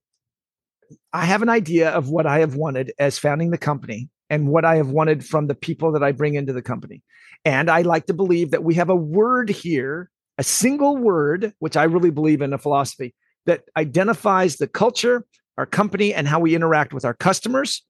I 1.12 1.25
have 1.25 1.42
an 1.42 1.49
idea 1.49 1.90
of 1.90 2.08
what 2.08 2.26
I 2.26 2.40
have 2.40 2.54
wanted 2.54 2.92
as 2.99 3.18
founding 3.18 3.50
the 3.50 3.58
company 3.58 4.11
and 4.30 4.49
what 4.49 4.64
I 4.64 4.76
have 4.76 4.90
wanted 4.90 5.25
from 5.25 5.46
the 5.46 5.54
people 5.54 5.92
that 5.92 6.02
I 6.02 6.12
bring 6.12 6.34
into 6.34 6.52
the 6.52 6.62
company. 6.62 7.02
And 7.44 7.70
I 7.70 7.82
like 7.82 8.06
to 8.06 8.14
believe 8.14 8.50
that 8.50 8.64
we 8.64 8.75
have 8.75 8.90
a 8.90 8.96
word 8.96 9.49
here, 9.49 10.11
a 10.38 10.44
single 10.44 10.96
word, 10.96 11.52
which 11.58 11.76
I 11.76 11.84
really 11.84 12.11
believe 12.11 12.42
in 12.42 12.52
a 12.52 12.58
philosophy 12.58 13.14
that 13.46 13.64
identifies 13.76 14.56
the 14.56 14.66
culture, 14.66 15.25
our 15.56 15.66
company, 15.66 16.12
and 16.12 16.26
how 16.26 16.40
we 16.40 16.54
interact 16.54 16.92
with 16.92 17.04
our 17.04 17.14
customers, 17.14 17.84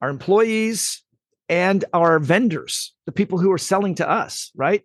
our 0.00 0.08
employees, 0.08 1.02
and 1.50 1.84
our 1.92 2.20
vendors, 2.20 2.94
the 3.06 3.12
people 3.12 3.38
who 3.38 3.50
are 3.50 3.58
selling 3.58 3.96
to 3.96 4.08
us, 4.08 4.52
right? 4.54 4.82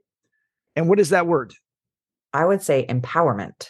And 0.75 0.89
what 0.89 0.99
is 0.99 1.09
that 1.11 1.27
word? 1.27 1.53
I 2.33 2.43
would 2.43 2.63
say 2.63 2.85
empowerment. 2.87 3.69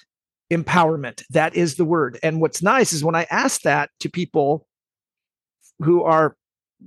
Empowerment. 0.49 1.23
That 1.29 1.55
is 1.55 1.75
the 1.75 1.83
word. 1.83 2.17
And 2.23 2.39
what's 2.39 2.63
nice 2.63 2.93
is 2.93 3.03
when 3.03 3.13
I 3.13 3.27
ask 3.29 3.61
that 3.63 3.89
to 3.99 4.09
people 4.09 4.65
who 5.79 6.03
are 6.03 6.37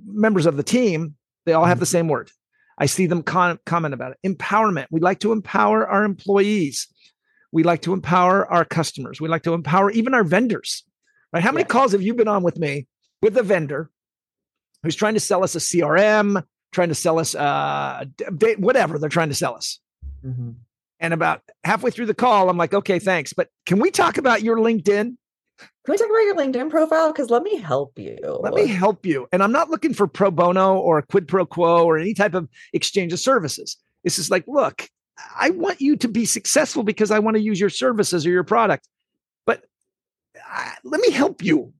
members 0.07 0.47
of 0.47 0.57
the 0.57 0.63
team, 0.63 1.15
they 1.45 1.53
all 1.53 1.67
have 1.67 1.77
mm-hmm. 1.77 1.81
the 1.81 1.87
same 1.87 2.09
word. 2.09 2.31
I 2.79 2.87
see 2.87 3.07
them 3.07 3.23
con- 3.23 3.59
comment 3.67 3.93
about 3.93 4.13
it. 4.13 4.19
Empowerment. 4.27 4.87
We 4.91 5.01
like 5.01 5.21
to 5.21 5.33
empower 5.33 5.87
our 5.87 6.05
employees. 6.05 6.87
We 7.53 7.65
like 7.65 7.83
to 7.83 7.93
empower 7.93 8.51
our 8.51 8.65
customers. 8.65 9.21
We 9.21 9.29
like 9.29 9.43
to 9.43 9.53
empower 9.53 9.91
even 9.91 10.15
our 10.15 10.25
vendors. 10.25 10.85
Right? 11.35 11.43
How 11.43 11.53
many 11.53 11.65
yeah. 11.65 11.69
calls 11.69 11.93
have 11.93 12.03
you 12.03 12.15
been 12.15 12.29
on 12.29 12.43
with 12.43 12.59
me 12.59 12.87
with 13.21 13.37
a 13.37 13.43
vendor 13.43 13.91
who's 14.83 14.97
trying 14.97 15.15
to 15.15 15.21
sell 15.21 15.43
us 15.45 15.55
a 15.55 15.59
CRM, 15.59 16.43
trying 16.73 16.89
to 16.89 16.95
sell 16.95 17.19
us 17.19 17.35
uh 17.35 18.05
whatever 18.59 18.99
they're 18.99 19.09
trying 19.09 19.29
to 19.29 19.35
sell 19.35 19.55
us? 19.55 19.81
Mm-hmm. 20.25 20.51
And 21.01 21.15
about 21.15 21.43
halfway 21.65 21.91
through 21.91 22.07
the 22.07 22.15
call, 22.15 22.51
I'm 22.51 22.57
like, 22.57 22.75
okay, 22.75 22.99
thanks. 22.99 23.33
But 23.33 23.49
can 23.67 23.79
we 23.79 23.91
talk 23.91 24.19
about 24.19 24.43
your 24.43 24.57
LinkedIn? 24.57 25.17
Can 25.89 25.93
we 25.93 25.97
talk 25.97 26.09
about 26.09 26.25
your 26.25 26.37
LinkedIn 26.37 26.71
profile? 26.71 27.13
Because 27.13 27.31
let 27.31 27.43
me 27.43 27.57
help 27.57 27.99
you. 27.99 28.19
Let 28.41 28.55
me 28.55 28.67
help 28.67 29.07
you. 29.07 29.27
And 29.33 29.43
I'm 29.43 29.53
not 29.53 29.71
looking 29.71 29.95
for 29.95 30.07
pro 30.07 30.31
bono 30.31 30.77
or 30.77 31.03
quid 31.03 31.27
pro 31.27 31.47
quo 31.47 31.85
or 31.85 31.99
any 31.99 32.15
type 32.15 32.35
of 32.35 32.49
exchange 32.73 33.13
of 33.13 33.21
services. 33.21 33.77
This 34.05 34.19
is 34.19 34.31
like, 34.31 34.45
look, 34.47 34.89
I 35.39 35.51
want 35.51 35.81
you 35.81 35.97
to 35.97 36.09
be 36.09 36.25
successful 36.25 36.83
because 36.83 37.11
I 37.11 37.19
want 37.19 37.37
to 37.37 37.43
use 37.43 37.59
your 37.59 37.71
services 37.71 38.27
or 38.27 38.31
your 38.31 38.45
product. 38.45 38.87
But 39.47 39.65
uh, 40.53 40.71
let 40.85 41.01
me 41.01 41.11
help 41.11 41.43
you. 41.43 41.73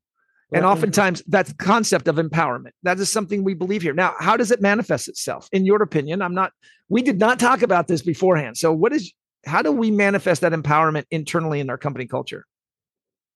And 0.53 0.65
oftentimes 0.65 1.23
that's 1.27 1.53
concept 1.55 2.09
of 2.09 2.17
empowerment. 2.17 2.71
That 2.83 2.99
is 2.99 3.13
something 3.13 3.45
we 3.45 3.55
believe 3.55 3.83
here. 3.83 3.93
Now, 3.93 4.15
how 4.19 4.37
does 4.37 4.51
it 4.51 4.63
manifest 4.63 5.09
itself? 5.09 5.49
In 5.53 5.67
your 5.67 5.83
opinion, 5.83 6.23
I'm 6.23 6.35
not, 6.35 6.53
we 6.89 7.03
did 7.03 7.19
not 7.19 7.39
talk 7.39 7.61
about 7.63 7.87
this 7.87 8.01
beforehand. 8.01 8.57
So 8.57 8.73
what 8.73 8.93
is, 8.93 9.13
how 9.45 9.61
do 9.61 9.71
we 9.71 9.91
manifest 9.91 10.41
that 10.41 10.53
empowerment 10.53 11.05
internally 11.11 11.61
in 11.61 11.69
our 11.69 11.77
company 11.77 12.07
culture? 12.07 12.47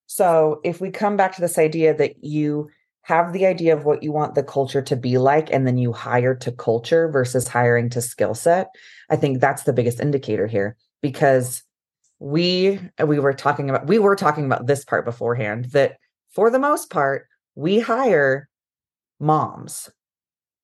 So 0.07 0.61
if 0.65 0.81
we 0.81 0.91
come 0.91 1.17
back 1.17 1.35
to 1.35 1.41
this 1.41 1.59
idea 1.59 1.95
that 1.97 2.25
you 2.25 2.71
have 3.03 3.33
the 3.33 3.47
idea 3.47 3.77
of 3.77 3.85
what 3.85 4.03
you 4.03 4.13
want 4.13 4.35
the 4.35 4.43
culture 4.43 4.83
to 4.83 4.97
be 4.97 5.19
like, 5.19 5.51
and 5.53 5.67
then 5.67 5.77
you 5.77 5.93
hire 5.93 6.35
to 6.37 6.53
culture 6.53 7.11
versus 7.11 7.49
hiring 7.49 7.91
to 7.91 8.01
skill 8.01 8.35
set, 8.35 8.69
I 9.11 9.17
think 9.17 9.41
that's 9.41 9.65
the 9.65 9.73
biggest 9.73 10.01
indicator 10.01 10.47
here 10.47 10.77
because 11.03 11.63
we 12.21 12.79
we 13.05 13.19
were 13.19 13.33
talking 13.33 13.69
about 13.69 13.87
we 13.89 13.99
were 13.99 14.15
talking 14.15 14.45
about 14.45 14.67
this 14.69 14.85
part 14.85 15.05
beforehand 15.05 15.67
that 15.73 15.97
for 16.33 16.51
the 16.51 16.59
most 16.59 16.91
part 16.91 17.27
we 17.55 17.81
hire 17.81 18.49
moms 19.21 19.91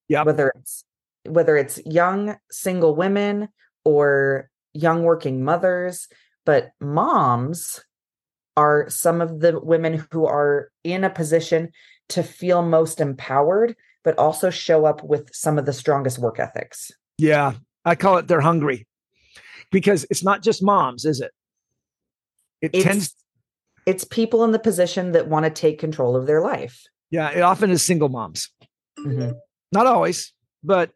yeah 0.09 0.23
whether 0.23 0.53
it's 0.57 0.85
whether 1.27 1.57
it's 1.57 1.81
young 1.85 2.37
single 2.51 2.95
women 2.95 3.49
or 3.85 4.51
young 4.75 5.03
working 5.03 5.45
mothers 5.45 6.09
but 6.45 6.71
moms 6.81 7.81
are 8.57 8.91
some 8.91 9.21
of 9.21 9.39
the 9.39 9.61
women 9.61 10.05
who 10.11 10.27
are 10.27 10.71
in 10.83 11.05
a 11.05 11.11
position 11.11 11.71
to 12.09 12.23
feel 12.25 12.63
most 12.63 13.01
empowered, 13.01 13.77
but 14.03 14.19
also 14.19 14.51
show 14.51 14.85
up 14.85 15.03
with 15.05 15.33
some 15.33 15.59
of 15.59 15.67
the 15.67 15.73
strongest 15.73 16.19
work 16.19 16.41
ethics. 16.41 16.91
Yeah, 17.19 17.53
I 17.85 17.95
call 17.95 18.17
it 18.19 18.27
they're 18.27 18.41
hungry 18.41 18.87
because 19.71 20.07
it's 20.11 20.25
not 20.25 20.43
just 20.43 20.63
moms, 20.63 21.05
is 21.05 21.21
it? 21.21 21.31
It 22.61 22.71
it's, 22.75 22.85
tends 22.85 23.15
it's 23.89 24.05
people 24.05 24.45
in 24.45 24.53
the 24.53 24.59
position 24.59 25.13
that 25.13 25.29
want 25.29 25.45
to 25.45 25.51
take 25.51 25.79
control 25.79 26.15
of 26.15 26.27
their 26.27 26.41
life. 26.41 26.85
Yeah, 27.11 27.31
it 27.31 27.41
often 27.41 27.71
is 27.71 27.83
single 27.83 28.09
moms. 28.09 28.51
Mm-hmm. 28.99 29.33
Not 29.73 29.87
always, 29.87 30.33
but 30.63 30.91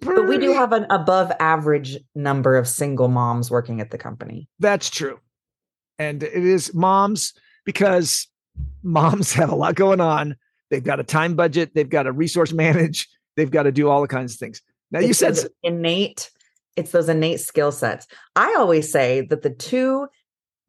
but 0.00 0.28
we 0.28 0.38
do 0.38 0.52
have 0.52 0.72
an 0.72 0.86
above 0.90 1.32
average 1.40 1.98
number 2.14 2.56
of 2.56 2.68
single 2.68 3.08
moms 3.08 3.50
working 3.50 3.80
at 3.80 3.90
the 3.90 3.98
company. 3.98 4.48
That's 4.58 4.90
true 4.90 5.18
and 6.02 6.22
it 6.22 6.32
is 6.34 6.74
moms 6.74 7.32
because 7.64 8.28
moms 8.82 9.32
have 9.34 9.50
a 9.50 9.54
lot 9.54 9.74
going 9.74 10.00
on. 10.00 10.36
They've 10.70 10.82
got 10.82 11.00
a 11.00 11.04
time 11.04 11.34
budget, 11.34 11.72
they've 11.74 11.88
got 11.88 12.04
to 12.04 12.12
resource 12.12 12.52
manage, 12.52 13.08
they've 13.36 13.50
got 13.50 13.64
to 13.64 13.72
do 13.72 13.88
all 13.88 14.00
the 14.00 14.08
kinds 14.08 14.34
of 14.34 14.38
things. 14.38 14.62
Now 14.90 15.00
it's 15.00 15.08
you 15.08 15.14
said 15.14 15.38
innate, 15.62 16.30
it's 16.76 16.90
those 16.92 17.08
innate 17.08 17.40
skill 17.40 17.72
sets. 17.72 18.06
I 18.36 18.54
always 18.58 18.90
say 18.90 19.22
that 19.28 19.42
the 19.42 19.50
two 19.50 20.08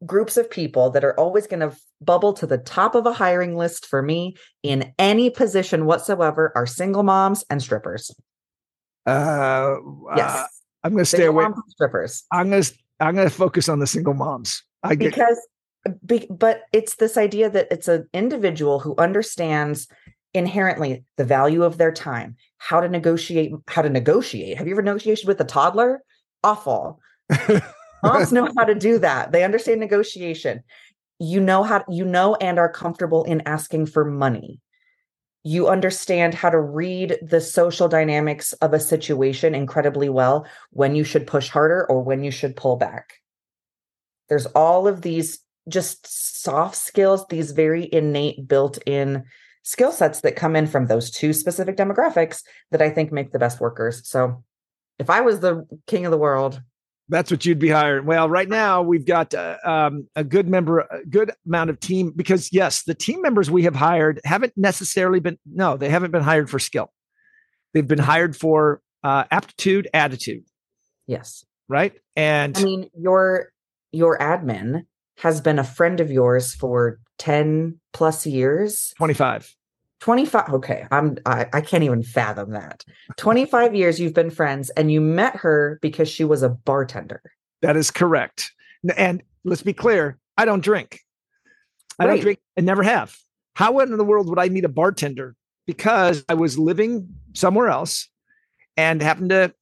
groups 0.04 0.36
of 0.36 0.50
people 0.50 0.90
that 0.90 1.04
are 1.04 1.18
always 1.18 1.46
going 1.46 1.60
to 1.60 1.76
bubble 2.00 2.32
to 2.34 2.46
the 2.46 2.58
top 2.58 2.94
of 2.94 3.06
a 3.06 3.12
hiring 3.12 3.56
list 3.56 3.86
for 3.86 4.02
me 4.02 4.36
in 4.62 4.92
any 4.98 5.30
position 5.30 5.86
whatsoever 5.86 6.52
are 6.54 6.66
single 6.66 7.02
moms 7.02 7.44
and 7.48 7.62
strippers. 7.62 8.10
Uh, 9.06 9.76
yes. 10.16 10.30
Uh, 10.30 10.46
I'm 10.82 10.92
going 10.92 11.02
to 11.02 11.06
stay 11.06 11.24
away. 11.24 11.44
from 11.44 11.62
Strippers. 11.68 12.24
I'm 12.30 12.50
going 12.50 12.62
to 12.62 12.74
I'm 13.00 13.14
going 13.14 13.28
to 13.28 13.34
focus 13.34 13.68
on 13.68 13.80
the 13.80 13.86
single 13.86 14.14
moms. 14.14 14.62
I 14.82 14.94
get 14.94 15.10
because 15.10 15.38
be, 16.04 16.26
but 16.30 16.62
it's 16.72 16.96
this 16.96 17.16
idea 17.16 17.50
that 17.50 17.68
it's 17.70 17.88
an 17.88 18.08
individual 18.12 18.80
who 18.80 18.94
understands 18.96 19.88
inherently 20.32 21.04
the 21.16 21.24
value 21.24 21.62
of 21.62 21.78
their 21.78 21.92
time, 21.92 22.36
how 22.58 22.80
to 22.80 22.88
negotiate, 22.88 23.52
how 23.68 23.82
to 23.82 23.88
negotiate. 23.88 24.58
Have 24.58 24.66
you 24.66 24.74
ever 24.74 24.82
negotiated 24.82 25.26
with 25.26 25.40
a 25.40 25.44
toddler? 25.44 26.02
Awful. 26.42 27.00
Moms 28.04 28.32
know 28.32 28.48
how 28.56 28.64
to 28.64 28.74
do 28.74 28.98
that. 29.00 29.32
They 29.32 29.44
understand 29.44 29.80
negotiation. 29.80 30.62
You 31.18 31.40
know 31.40 31.62
how 31.62 31.84
you 31.88 32.04
know 32.04 32.34
and 32.36 32.58
are 32.58 32.72
comfortable 32.72 33.24
in 33.24 33.42
asking 33.46 33.86
for 33.86 34.04
money. 34.04 34.60
You 35.42 35.68
understand 35.68 36.34
how 36.34 36.50
to 36.50 36.60
read 36.60 37.18
the 37.22 37.40
social 37.40 37.88
dynamics 37.88 38.52
of 38.54 38.72
a 38.72 38.80
situation 38.80 39.54
incredibly 39.54 40.08
well 40.08 40.46
when 40.70 40.94
you 40.94 41.04
should 41.04 41.26
push 41.26 41.48
harder 41.48 41.86
or 41.90 42.02
when 42.02 42.24
you 42.24 42.30
should 42.30 42.56
pull 42.56 42.76
back 42.76 43.14
there's 44.28 44.46
all 44.46 44.88
of 44.88 45.02
these 45.02 45.40
just 45.68 46.42
soft 46.42 46.76
skills, 46.76 47.26
these 47.28 47.52
very 47.52 47.88
innate 47.92 48.46
built 48.46 48.78
in 48.86 49.24
skill 49.62 49.92
sets 49.92 50.20
that 50.20 50.36
come 50.36 50.56
in 50.56 50.66
from 50.66 50.86
those 50.86 51.10
two 51.10 51.32
specific 51.32 51.76
demographics 51.76 52.42
that 52.70 52.82
I 52.82 52.90
think 52.90 53.12
make 53.12 53.32
the 53.32 53.38
best 53.38 53.60
workers. 53.60 54.06
So 54.08 54.44
if 54.98 55.08
I 55.08 55.22
was 55.22 55.40
the 55.40 55.66
king 55.86 56.04
of 56.04 56.10
the 56.10 56.18
world, 56.18 56.60
that's 57.08 57.30
what 57.30 57.44
you'd 57.44 57.58
be 57.58 57.68
hiring. 57.68 58.06
Well, 58.06 58.28
right 58.28 58.48
now 58.48 58.82
we've 58.82 59.04
got 59.04 59.34
uh, 59.34 59.58
um, 59.64 60.08
a 60.16 60.24
good 60.24 60.48
member, 60.48 60.80
a 60.80 61.04
good 61.08 61.32
amount 61.46 61.70
of 61.70 61.80
team 61.80 62.12
because 62.14 62.50
yes, 62.52 62.82
the 62.84 62.94
team 62.94 63.20
members 63.20 63.50
we 63.50 63.64
have 63.64 63.74
hired 63.74 64.20
haven't 64.24 64.54
necessarily 64.56 65.20
been 65.20 65.38
no, 65.46 65.76
they 65.76 65.90
haven't 65.90 66.12
been 66.12 66.22
hired 66.22 66.48
for 66.48 66.58
skill. 66.58 66.90
They've 67.72 67.86
been 67.86 67.98
hired 67.98 68.36
for 68.36 68.80
uh, 69.02 69.24
aptitude, 69.30 69.88
attitude. 69.92 70.44
Yes. 71.06 71.44
Right. 71.68 71.92
And 72.16 72.56
I 72.56 72.62
mean, 72.62 72.90
your 72.98 73.50
your 73.92 74.18
admin 74.18 74.86
has 75.18 75.40
been 75.40 75.58
a 75.58 75.64
friend 75.64 76.00
of 76.00 76.10
yours 76.10 76.54
for 76.54 76.98
10 77.18 77.80
plus 77.92 78.26
years 78.26 78.92
25 78.96 79.54
25 80.04 80.52
okay 80.52 80.86
i'm 80.90 81.16
I, 81.24 81.46
I 81.54 81.60
can't 81.62 81.82
even 81.82 82.02
fathom 82.02 82.50
that. 82.50 82.84
25 83.16 83.74
years 83.74 83.98
you've 83.98 84.12
been 84.12 84.28
friends 84.28 84.68
and 84.76 84.92
you 84.92 85.00
met 85.00 85.34
her 85.36 85.78
because 85.80 86.10
she 86.10 86.24
was 86.24 86.42
a 86.42 86.50
bartender. 86.50 87.22
That 87.62 87.74
is 87.74 87.90
correct. 87.90 88.52
And 88.98 89.22
let's 89.44 89.62
be 89.62 89.72
clear 89.72 90.18
i 90.36 90.44
don't 90.44 90.62
drink. 90.62 91.00
I 91.98 92.04
right. 92.04 92.10
don't 92.16 92.20
drink 92.20 92.38
and 92.54 92.66
never 92.66 92.82
have. 92.82 93.16
How 93.54 93.78
in 93.78 93.96
the 93.96 94.04
world 94.04 94.28
would 94.28 94.38
i 94.38 94.50
meet 94.50 94.66
a 94.66 94.68
bartender 94.68 95.36
because 95.66 96.22
i 96.28 96.34
was 96.34 96.58
living 96.58 97.08
somewhere 97.32 97.68
else 97.68 98.10
and 98.76 99.00
happened 99.00 99.30
to 99.30 99.54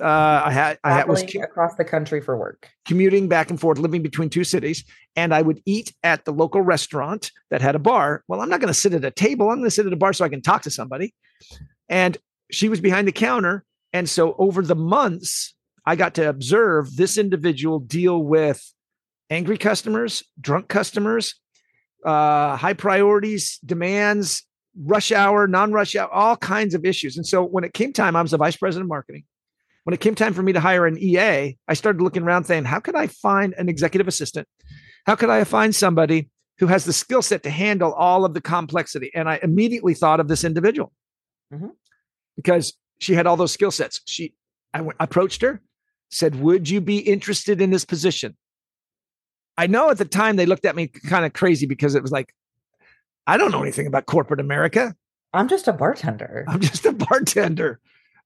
uh, 0.00 0.42
I 0.46 0.50
had 0.50 0.78
I 0.84 0.92
had, 0.92 1.08
was 1.08 1.22
across 1.22 1.74
the 1.76 1.84
country 1.84 2.20
for 2.20 2.36
work, 2.36 2.70
commuting 2.86 3.28
back 3.28 3.50
and 3.50 3.60
forth, 3.60 3.78
living 3.78 4.02
between 4.02 4.30
two 4.30 4.44
cities, 4.44 4.84
and 5.16 5.34
I 5.34 5.42
would 5.42 5.60
eat 5.66 5.94
at 6.02 6.24
the 6.24 6.32
local 6.32 6.62
restaurant 6.62 7.30
that 7.50 7.60
had 7.60 7.74
a 7.74 7.78
bar. 7.78 8.24
Well, 8.26 8.40
I'm 8.40 8.48
not 8.48 8.60
going 8.60 8.72
to 8.72 8.78
sit 8.78 8.94
at 8.94 9.04
a 9.04 9.10
table. 9.10 9.50
I'm 9.50 9.56
going 9.56 9.66
to 9.66 9.70
sit 9.70 9.86
at 9.86 9.92
a 9.92 9.96
bar 9.96 10.12
so 10.12 10.24
I 10.24 10.30
can 10.30 10.40
talk 10.40 10.62
to 10.62 10.70
somebody. 10.70 11.14
And 11.88 12.16
she 12.50 12.68
was 12.68 12.80
behind 12.80 13.06
the 13.06 13.12
counter, 13.12 13.64
and 13.92 14.08
so 14.08 14.34
over 14.38 14.62
the 14.62 14.74
months, 14.74 15.54
I 15.84 15.94
got 15.94 16.14
to 16.14 16.28
observe 16.28 16.96
this 16.96 17.18
individual 17.18 17.78
deal 17.78 18.22
with 18.22 18.72
angry 19.28 19.58
customers, 19.58 20.24
drunk 20.40 20.68
customers, 20.68 21.34
uh, 22.04 22.56
high 22.56 22.74
priorities, 22.74 23.58
demands, 23.64 24.42
rush 24.84 25.12
hour, 25.12 25.46
non 25.46 25.72
rush 25.72 25.94
hour, 25.96 26.10
all 26.10 26.36
kinds 26.36 26.74
of 26.74 26.84
issues. 26.84 27.16
And 27.16 27.26
so 27.26 27.42
when 27.44 27.64
it 27.64 27.74
came 27.74 27.92
time, 27.92 28.16
I 28.16 28.22
was 28.22 28.30
the 28.30 28.38
vice 28.38 28.56
president 28.56 28.84
of 28.84 28.88
marketing. 28.88 29.24
When 29.86 29.94
it 29.94 30.00
came 30.00 30.16
time 30.16 30.34
for 30.34 30.42
me 30.42 30.52
to 30.52 30.58
hire 30.58 30.84
an 30.84 30.98
EA, 30.98 31.56
I 31.68 31.74
started 31.74 32.02
looking 32.02 32.24
around 32.24 32.42
saying, 32.42 32.64
how 32.64 32.80
could 32.80 32.96
I 32.96 33.06
find 33.06 33.54
an 33.56 33.68
executive 33.68 34.08
assistant? 34.08 34.48
How 35.06 35.14
could 35.14 35.30
I 35.30 35.44
find 35.44 35.72
somebody 35.72 36.28
who 36.58 36.66
has 36.66 36.84
the 36.84 36.92
skill 36.92 37.22
set 37.22 37.44
to 37.44 37.50
handle 37.50 37.92
all 37.92 38.24
of 38.24 38.34
the 38.34 38.40
complexity? 38.40 39.12
And 39.14 39.28
I 39.28 39.38
immediately 39.44 39.94
thought 39.94 40.18
of 40.18 40.26
this 40.26 40.42
individual 40.42 40.92
mm-hmm. 41.54 41.68
because 42.34 42.72
she 42.98 43.14
had 43.14 43.28
all 43.28 43.36
those 43.36 43.52
skill 43.52 43.70
sets. 43.70 44.00
She, 44.06 44.34
I 44.74 44.80
went, 44.80 44.96
approached 44.98 45.40
her, 45.42 45.62
said, 46.10 46.34
Would 46.40 46.68
you 46.68 46.80
be 46.80 46.98
interested 46.98 47.60
in 47.60 47.70
this 47.70 47.84
position? 47.84 48.36
I 49.56 49.68
know 49.68 49.90
at 49.90 49.98
the 49.98 50.04
time 50.04 50.34
they 50.34 50.46
looked 50.46 50.64
at 50.64 50.74
me 50.74 50.88
kind 50.88 51.24
of 51.24 51.32
crazy 51.32 51.66
because 51.66 51.94
it 51.94 52.02
was 52.02 52.10
like, 52.10 52.34
I 53.28 53.36
don't 53.36 53.52
know 53.52 53.62
anything 53.62 53.86
about 53.86 54.06
corporate 54.06 54.40
America. 54.40 54.96
I'm 55.32 55.46
just 55.46 55.68
a 55.68 55.72
bartender. 55.72 56.44
I'm 56.48 56.60
just 56.60 56.84
a 56.86 56.92
bartender. 56.92 57.78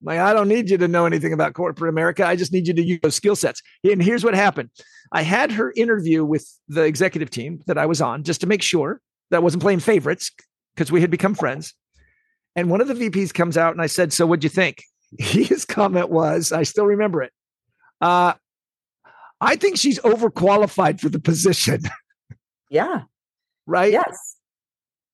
Like, 0.02 0.18
I 0.18 0.32
don't 0.32 0.48
need 0.48 0.70
you 0.70 0.78
to 0.78 0.88
know 0.88 1.04
anything 1.04 1.32
about 1.32 1.52
corporate 1.54 1.90
America. 1.90 2.26
I 2.26 2.36
just 2.36 2.52
need 2.52 2.66
you 2.66 2.74
to 2.74 2.82
use 2.82 3.00
those 3.02 3.14
skill 3.14 3.36
sets. 3.36 3.62
And 3.84 4.02
here's 4.02 4.24
what 4.24 4.34
happened 4.34 4.70
I 5.12 5.22
had 5.22 5.52
her 5.52 5.72
interview 5.76 6.24
with 6.24 6.46
the 6.68 6.82
executive 6.82 7.30
team 7.30 7.60
that 7.66 7.76
I 7.76 7.86
was 7.86 8.00
on 8.00 8.22
just 8.22 8.40
to 8.40 8.46
make 8.46 8.62
sure 8.62 9.00
that 9.30 9.36
I 9.36 9.40
wasn't 9.40 9.62
playing 9.62 9.80
favorites 9.80 10.30
because 10.74 10.90
we 10.90 11.00
had 11.00 11.10
become 11.10 11.34
friends. 11.34 11.74
And 12.56 12.70
one 12.70 12.80
of 12.80 12.88
the 12.88 12.94
VPs 12.94 13.32
comes 13.32 13.56
out 13.56 13.72
and 13.72 13.82
I 13.82 13.86
said, 13.86 14.12
So 14.12 14.26
what'd 14.26 14.44
you 14.44 14.50
think? 14.50 14.82
His 15.18 15.64
comment 15.64 16.08
was, 16.08 16.52
I 16.52 16.62
still 16.62 16.86
remember 16.86 17.22
it. 17.22 17.32
Uh, 18.00 18.34
I 19.40 19.56
think 19.56 19.76
she's 19.78 19.98
overqualified 20.00 21.00
for 21.00 21.08
the 21.08 21.20
position. 21.20 21.82
Yeah. 22.72 23.02
right? 23.66 23.90
Yes. 23.90 24.36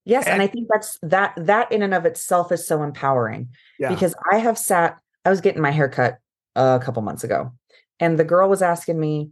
Yes, 0.04 0.26
and, 0.26 0.34
and, 0.34 0.42
I 0.42 0.46
think 0.46 0.68
that's 0.70 0.98
that 1.02 1.32
that 1.36 1.72
in 1.72 1.82
and 1.82 1.94
of 1.94 2.04
itself 2.04 2.52
is 2.52 2.66
so 2.66 2.82
empowering. 2.82 3.48
Yeah. 3.78 3.90
Because 3.90 4.14
I 4.32 4.38
have 4.38 4.58
sat 4.58 4.98
I 5.24 5.30
was 5.30 5.40
getting 5.40 5.62
my 5.62 5.70
hair 5.70 5.88
cut 5.88 6.18
a 6.54 6.80
couple 6.82 7.02
months 7.02 7.24
ago 7.24 7.52
and 8.00 8.18
the 8.18 8.24
girl 8.24 8.48
was 8.48 8.62
asking 8.62 8.98
me 8.98 9.30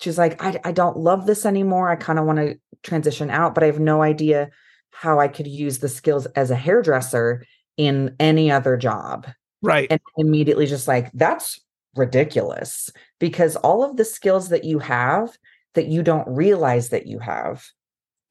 she's 0.00 0.18
like 0.18 0.42
I 0.42 0.58
I 0.64 0.72
don't 0.72 0.96
love 0.96 1.26
this 1.26 1.44
anymore. 1.46 1.90
I 1.90 1.96
kind 1.96 2.18
of 2.18 2.24
want 2.24 2.38
to 2.38 2.58
transition 2.82 3.30
out, 3.30 3.54
but 3.54 3.62
I 3.62 3.66
have 3.66 3.80
no 3.80 4.02
idea 4.02 4.50
how 4.90 5.20
I 5.20 5.28
could 5.28 5.46
use 5.46 5.78
the 5.78 5.88
skills 5.88 6.26
as 6.26 6.50
a 6.50 6.56
hairdresser 6.56 7.44
in 7.76 8.14
any 8.18 8.50
other 8.50 8.76
job. 8.76 9.26
Right. 9.62 9.88
And 9.90 10.00
immediately 10.16 10.66
just 10.66 10.88
like 10.88 11.10
that's 11.12 11.60
ridiculous 11.96 12.90
because 13.18 13.56
all 13.56 13.82
of 13.82 13.96
the 13.96 14.04
skills 14.04 14.50
that 14.50 14.64
you 14.64 14.78
have 14.78 15.36
that 15.74 15.86
you 15.86 16.02
don't 16.02 16.28
realize 16.28 16.90
that 16.90 17.06
you 17.06 17.18
have 17.18 17.66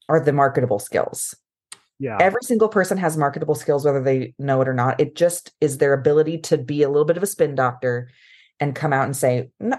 are 0.08 0.20
the 0.20 0.32
marketable 0.32 0.78
skills. 0.78 1.34
Yeah. 1.98 2.16
Every 2.20 2.42
single 2.42 2.68
person 2.68 2.98
has 2.98 3.16
marketable 3.16 3.54
skills, 3.54 3.84
whether 3.84 4.02
they 4.02 4.34
know 4.38 4.60
it 4.60 4.68
or 4.68 4.74
not. 4.74 5.00
It 5.00 5.16
just 5.16 5.52
is 5.60 5.78
their 5.78 5.92
ability 5.92 6.38
to 6.38 6.58
be 6.58 6.82
a 6.82 6.88
little 6.88 7.04
bit 7.04 7.16
of 7.16 7.22
a 7.22 7.26
spin 7.26 7.54
doctor 7.54 8.10
and 8.60 8.74
come 8.74 8.92
out 8.92 9.04
and 9.04 9.16
say, 9.16 9.50
no, 9.58 9.78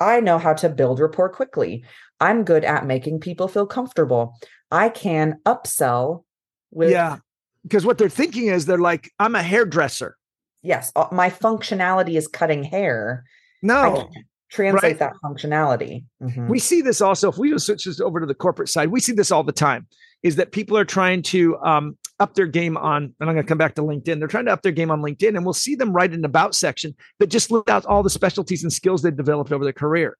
I 0.00 0.20
know 0.20 0.38
how 0.38 0.54
to 0.54 0.68
build 0.68 1.00
rapport 1.00 1.28
quickly. 1.28 1.84
I'm 2.20 2.44
good 2.44 2.64
at 2.64 2.86
making 2.86 3.20
people 3.20 3.48
feel 3.48 3.66
comfortable. 3.66 4.36
I 4.70 4.88
can 4.88 5.40
upsell 5.46 6.24
with. 6.70 6.90
Yeah. 6.90 7.18
Because 7.62 7.86
what 7.86 7.98
they're 7.98 8.08
thinking 8.08 8.48
is 8.48 8.66
they're 8.66 8.78
like, 8.78 9.10
I'm 9.18 9.34
a 9.34 9.42
hairdresser. 9.42 10.16
Yes. 10.62 10.92
Uh, 10.96 11.06
my 11.12 11.30
functionality 11.30 12.16
is 12.16 12.26
cutting 12.26 12.64
hair. 12.64 13.24
No 13.62 14.10
translate 14.54 14.82
right? 14.82 14.98
that 15.00 15.12
functionality. 15.22 16.04
Mm-hmm. 16.22 16.48
We 16.48 16.58
see 16.58 16.80
this 16.80 17.00
also 17.00 17.30
if 17.30 17.36
we 17.36 17.58
switch 17.58 17.84
this 17.84 18.00
over 18.00 18.20
to 18.20 18.26
the 18.26 18.34
corporate 18.34 18.68
side. 18.68 18.88
We 18.90 19.00
see 19.00 19.12
this 19.12 19.30
all 19.30 19.42
the 19.42 19.52
time. 19.52 19.86
Is 20.24 20.36
that 20.36 20.50
people 20.50 20.76
are 20.76 20.84
trying 20.84 21.22
to 21.22 21.56
um, 21.58 21.96
up 22.18 22.34
their 22.34 22.46
game 22.46 22.76
on, 22.76 23.04
and 23.04 23.14
I'm 23.20 23.34
going 23.34 23.44
to 23.44 23.48
come 23.48 23.58
back 23.58 23.74
to 23.76 23.82
LinkedIn. 23.82 24.18
They're 24.18 24.26
trying 24.26 24.46
to 24.46 24.52
up 24.52 24.62
their 24.62 24.72
game 24.72 24.90
on 24.90 25.00
LinkedIn, 25.02 25.36
and 25.36 25.44
we'll 25.44 25.52
see 25.52 25.76
them 25.76 25.92
write 25.92 26.12
an 26.12 26.24
about 26.24 26.54
section 26.54 26.94
that 27.18 27.28
just 27.28 27.50
lists 27.50 27.70
out 27.70 27.84
all 27.86 28.02
the 28.02 28.10
specialties 28.10 28.62
and 28.62 28.72
skills 28.72 29.02
they've 29.02 29.16
developed 29.16 29.52
over 29.52 29.62
their 29.62 29.72
career. 29.72 30.16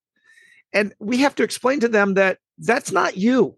And 0.73 0.93
we 0.99 1.19
have 1.19 1.35
to 1.37 1.43
explain 1.43 1.81
to 1.81 1.89
them 1.89 2.15
that 2.15 2.39
that's 2.59 2.93
not 2.93 3.17
you. 3.17 3.57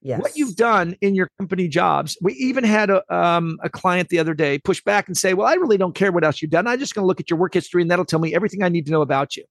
Yes. 0.00 0.20
What 0.20 0.36
you've 0.36 0.54
done 0.54 0.96
in 1.00 1.14
your 1.14 1.28
company 1.38 1.66
jobs. 1.66 2.16
We 2.20 2.32
even 2.34 2.62
had 2.62 2.88
a, 2.88 3.02
um, 3.14 3.58
a 3.62 3.68
client 3.68 4.10
the 4.10 4.20
other 4.20 4.32
day 4.32 4.58
push 4.58 4.82
back 4.82 5.08
and 5.08 5.16
say, 5.16 5.34
Well, 5.34 5.46
I 5.46 5.54
really 5.54 5.76
don't 5.76 5.94
care 5.94 6.12
what 6.12 6.24
else 6.24 6.40
you've 6.40 6.52
done. 6.52 6.68
I'm 6.68 6.78
just 6.78 6.94
going 6.94 7.02
to 7.02 7.06
look 7.06 7.18
at 7.18 7.30
your 7.30 7.38
work 7.38 7.52
history 7.52 7.82
and 7.82 7.90
that'll 7.90 8.04
tell 8.04 8.20
me 8.20 8.32
everything 8.32 8.62
I 8.62 8.68
need 8.68 8.86
to 8.86 8.92
know 8.92 9.02
about 9.02 9.36
you. 9.36 9.44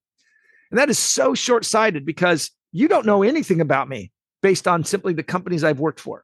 And 0.71 0.77
that 0.77 0.89
is 0.89 0.97
so 0.97 1.33
short 1.33 1.65
sighted 1.65 2.05
because 2.05 2.49
you 2.71 2.87
don't 2.87 3.05
know 3.05 3.23
anything 3.23 3.59
about 3.59 3.89
me 3.89 4.11
based 4.41 4.67
on 4.67 4.83
simply 4.83 5.13
the 5.13 5.23
companies 5.23 5.63
I've 5.63 5.79
worked 5.79 5.99
for. 5.99 6.23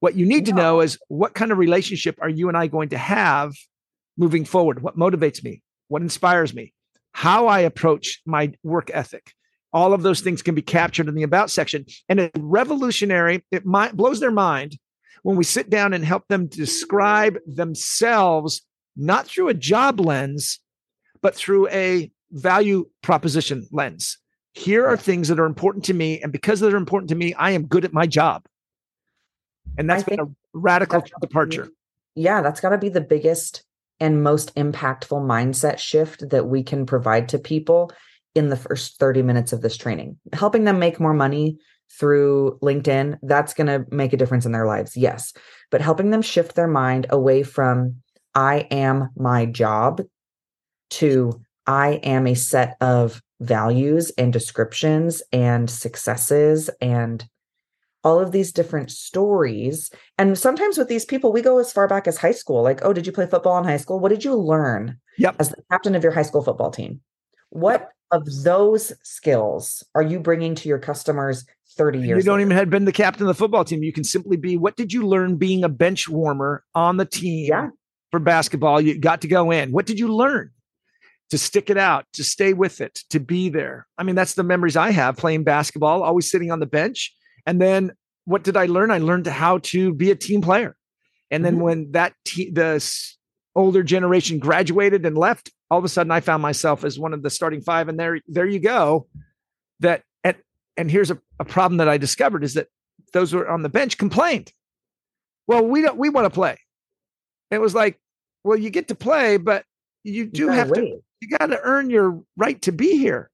What 0.00 0.16
you 0.16 0.26
need 0.26 0.46
to 0.46 0.52
know 0.52 0.80
is 0.80 0.98
what 1.08 1.34
kind 1.34 1.50
of 1.50 1.58
relationship 1.58 2.18
are 2.20 2.28
you 2.28 2.48
and 2.48 2.56
I 2.56 2.66
going 2.66 2.90
to 2.90 2.98
have 2.98 3.54
moving 4.16 4.44
forward? 4.44 4.82
What 4.82 4.98
motivates 4.98 5.42
me? 5.42 5.62
What 5.88 6.02
inspires 6.02 6.52
me? 6.52 6.72
How 7.12 7.46
I 7.46 7.60
approach 7.60 8.20
my 8.26 8.52
work 8.62 8.90
ethic. 8.92 9.32
All 9.72 9.92
of 9.92 10.02
those 10.02 10.20
things 10.20 10.42
can 10.42 10.54
be 10.54 10.62
captured 10.62 11.08
in 11.08 11.14
the 11.14 11.22
about 11.22 11.50
section. 11.50 11.86
And 12.08 12.20
it's 12.20 12.38
revolutionary. 12.38 13.44
It 13.50 13.64
might, 13.64 13.96
blows 13.96 14.20
their 14.20 14.30
mind 14.30 14.78
when 15.22 15.36
we 15.36 15.44
sit 15.44 15.70
down 15.70 15.94
and 15.94 16.04
help 16.04 16.28
them 16.28 16.46
describe 16.46 17.38
themselves, 17.46 18.62
not 18.96 19.26
through 19.26 19.48
a 19.48 19.54
job 19.54 19.98
lens, 20.00 20.60
but 21.22 21.34
through 21.34 21.68
a 21.68 22.12
value 22.30 22.88
proposition 23.02 23.66
lens. 23.72 24.18
Here 24.54 24.86
are 24.86 24.96
things 24.96 25.28
that 25.28 25.40
are 25.40 25.46
important 25.46 25.84
to 25.86 25.94
me. 25.94 26.20
And 26.20 26.32
because 26.32 26.60
they're 26.60 26.76
important 26.76 27.10
to 27.10 27.16
me, 27.16 27.34
I 27.34 27.50
am 27.50 27.66
good 27.66 27.84
at 27.84 27.92
my 27.92 28.06
job. 28.06 28.46
And 29.76 29.90
that's 29.90 30.04
been 30.04 30.20
a 30.20 30.28
radical 30.52 31.02
departure. 31.20 31.68
yeah, 32.14 32.40
that's 32.40 32.60
got 32.60 32.70
to 32.70 32.78
be 32.78 32.88
the 32.88 33.00
biggest 33.00 33.64
and 34.00 34.22
most 34.22 34.54
impactful 34.54 35.20
mindset 35.26 35.78
shift 35.78 36.28
that 36.30 36.46
we 36.46 36.62
can 36.62 36.86
provide 36.86 37.28
to 37.30 37.38
people 37.38 37.90
in 38.34 38.48
the 38.48 38.56
first 38.56 38.98
30 38.98 39.22
minutes 39.22 39.52
of 39.52 39.62
this 39.62 39.76
training. 39.76 40.18
Helping 40.32 40.64
them 40.64 40.78
make 40.78 41.00
more 41.00 41.14
money 41.14 41.58
through 41.98 42.58
LinkedIn, 42.62 43.18
that's 43.22 43.54
going 43.54 43.66
to 43.66 43.84
make 43.94 44.12
a 44.12 44.16
difference 44.16 44.46
in 44.46 44.52
their 44.52 44.66
lives. 44.66 44.96
Yes. 44.96 45.32
But 45.70 45.80
helping 45.80 46.10
them 46.10 46.22
shift 46.22 46.54
their 46.54 46.68
mind 46.68 47.06
away 47.10 47.42
from 47.42 47.96
I 48.34 48.66
am 48.70 49.10
my 49.16 49.46
job 49.46 50.02
to 50.90 51.43
I 51.66 52.00
am 52.02 52.26
a 52.26 52.34
set 52.34 52.76
of 52.80 53.22
values 53.40 54.10
and 54.16 54.32
descriptions 54.32 55.22
and 55.32 55.68
successes 55.68 56.70
and 56.80 57.26
all 58.04 58.20
of 58.20 58.32
these 58.32 58.52
different 58.52 58.90
stories. 58.90 59.90
And 60.18 60.38
sometimes 60.38 60.76
with 60.76 60.88
these 60.88 61.06
people, 61.06 61.32
we 61.32 61.40
go 61.40 61.58
as 61.58 61.72
far 61.72 61.88
back 61.88 62.06
as 62.06 62.18
high 62.18 62.32
school. 62.32 62.62
Like, 62.62 62.80
oh, 62.84 62.92
did 62.92 63.06
you 63.06 63.12
play 63.12 63.26
football 63.26 63.58
in 63.58 63.64
high 63.64 63.78
school? 63.78 63.98
What 63.98 64.10
did 64.10 64.22
you 64.22 64.34
learn 64.34 64.98
yep. 65.16 65.36
as 65.38 65.48
the 65.48 65.62
captain 65.70 65.94
of 65.94 66.02
your 66.02 66.12
high 66.12 66.22
school 66.22 66.42
football 66.42 66.70
team? 66.70 67.00
What 67.48 67.88
of 68.10 68.26
those 68.44 68.92
skills 69.02 69.82
are 69.94 70.02
you 70.02 70.20
bringing 70.20 70.54
to 70.54 70.68
your 70.68 70.78
customers 70.78 71.46
30 71.76 72.00
years? 72.00 72.24
You 72.24 72.30
don't 72.30 72.38
later? 72.38 72.48
even 72.48 72.56
have 72.58 72.70
been 72.70 72.84
the 72.84 72.92
captain 72.92 73.22
of 73.22 73.28
the 73.28 73.34
football 73.34 73.64
team. 73.64 73.82
You 73.82 73.92
can 73.92 74.04
simply 74.04 74.36
be 74.36 74.56
what 74.58 74.76
did 74.76 74.92
you 74.92 75.06
learn 75.06 75.36
being 75.36 75.64
a 75.64 75.68
bench 75.68 76.08
warmer 76.08 76.62
on 76.74 76.98
the 76.98 77.06
team 77.06 77.48
yeah. 77.48 77.68
for 78.10 78.20
basketball? 78.20 78.80
You 78.80 78.98
got 78.98 79.22
to 79.22 79.28
go 79.28 79.50
in. 79.50 79.72
What 79.72 79.86
did 79.86 79.98
you 79.98 80.14
learn? 80.14 80.50
To 81.30 81.38
stick 81.38 81.70
it 81.70 81.78
out, 81.78 82.06
to 82.12 82.24
stay 82.24 82.52
with 82.52 82.80
it, 82.80 83.00
to 83.10 83.20
be 83.20 83.48
there. 83.48 83.86
I 83.98 84.02
mean, 84.02 84.14
that's 84.14 84.34
the 84.34 84.42
memories 84.42 84.76
I 84.76 84.90
have 84.90 85.16
playing 85.16 85.44
basketball, 85.44 86.02
always 86.02 86.30
sitting 86.30 86.50
on 86.50 86.60
the 86.60 86.66
bench. 86.66 87.14
And 87.46 87.60
then 87.60 87.92
what 88.24 88.44
did 88.44 88.56
I 88.56 88.66
learn? 88.66 88.90
I 88.90 88.98
learned 88.98 89.26
how 89.26 89.58
to 89.58 89.92
be 89.92 90.10
a 90.10 90.14
team 90.14 90.40
player. 90.40 90.76
And 91.30 91.44
then 91.44 91.54
mm-hmm. 91.54 91.62
when 91.62 91.92
that 91.92 92.14
te- 92.24 92.50
the 92.50 92.84
older 93.54 93.82
generation 93.82 94.38
graduated 94.38 95.04
and 95.06 95.16
left, 95.16 95.50
all 95.70 95.78
of 95.78 95.84
a 95.84 95.88
sudden 95.88 96.10
I 96.10 96.20
found 96.20 96.42
myself 96.42 96.84
as 96.84 96.98
one 96.98 97.12
of 97.12 97.22
the 97.22 97.30
starting 97.30 97.60
five. 97.60 97.88
And 97.88 97.98
there, 97.98 98.20
there 98.28 98.46
you 98.46 98.60
go. 98.60 99.06
That 99.80 100.02
and 100.22 100.36
and 100.76 100.90
here's 100.90 101.10
a, 101.10 101.18
a 101.40 101.44
problem 101.44 101.78
that 101.78 101.88
I 101.88 101.98
discovered 101.98 102.44
is 102.44 102.54
that 102.54 102.68
those 103.12 103.32
who 103.32 103.38
were 103.38 103.48
on 103.48 103.62
the 103.62 103.68
bench 103.68 103.98
complained. 103.98 104.52
Well, 105.46 105.64
we 105.66 105.82
don't 105.82 105.98
we 105.98 106.08
want 106.08 106.26
to 106.26 106.30
play. 106.30 106.58
It 107.50 107.60
was 107.60 107.74
like, 107.74 107.98
well, 108.44 108.58
you 108.58 108.70
get 108.70 108.88
to 108.88 108.94
play, 108.94 109.36
but 109.36 109.64
you 110.04 110.26
do 110.26 110.42
you 110.42 110.48
have 110.50 110.70
wait. 110.70 110.80
to 110.80 111.02
you 111.24 111.38
got 111.38 111.46
to 111.46 111.60
earn 111.62 111.90
your 111.90 112.22
right 112.36 112.60
to 112.62 112.72
be 112.72 112.98
here. 112.98 113.30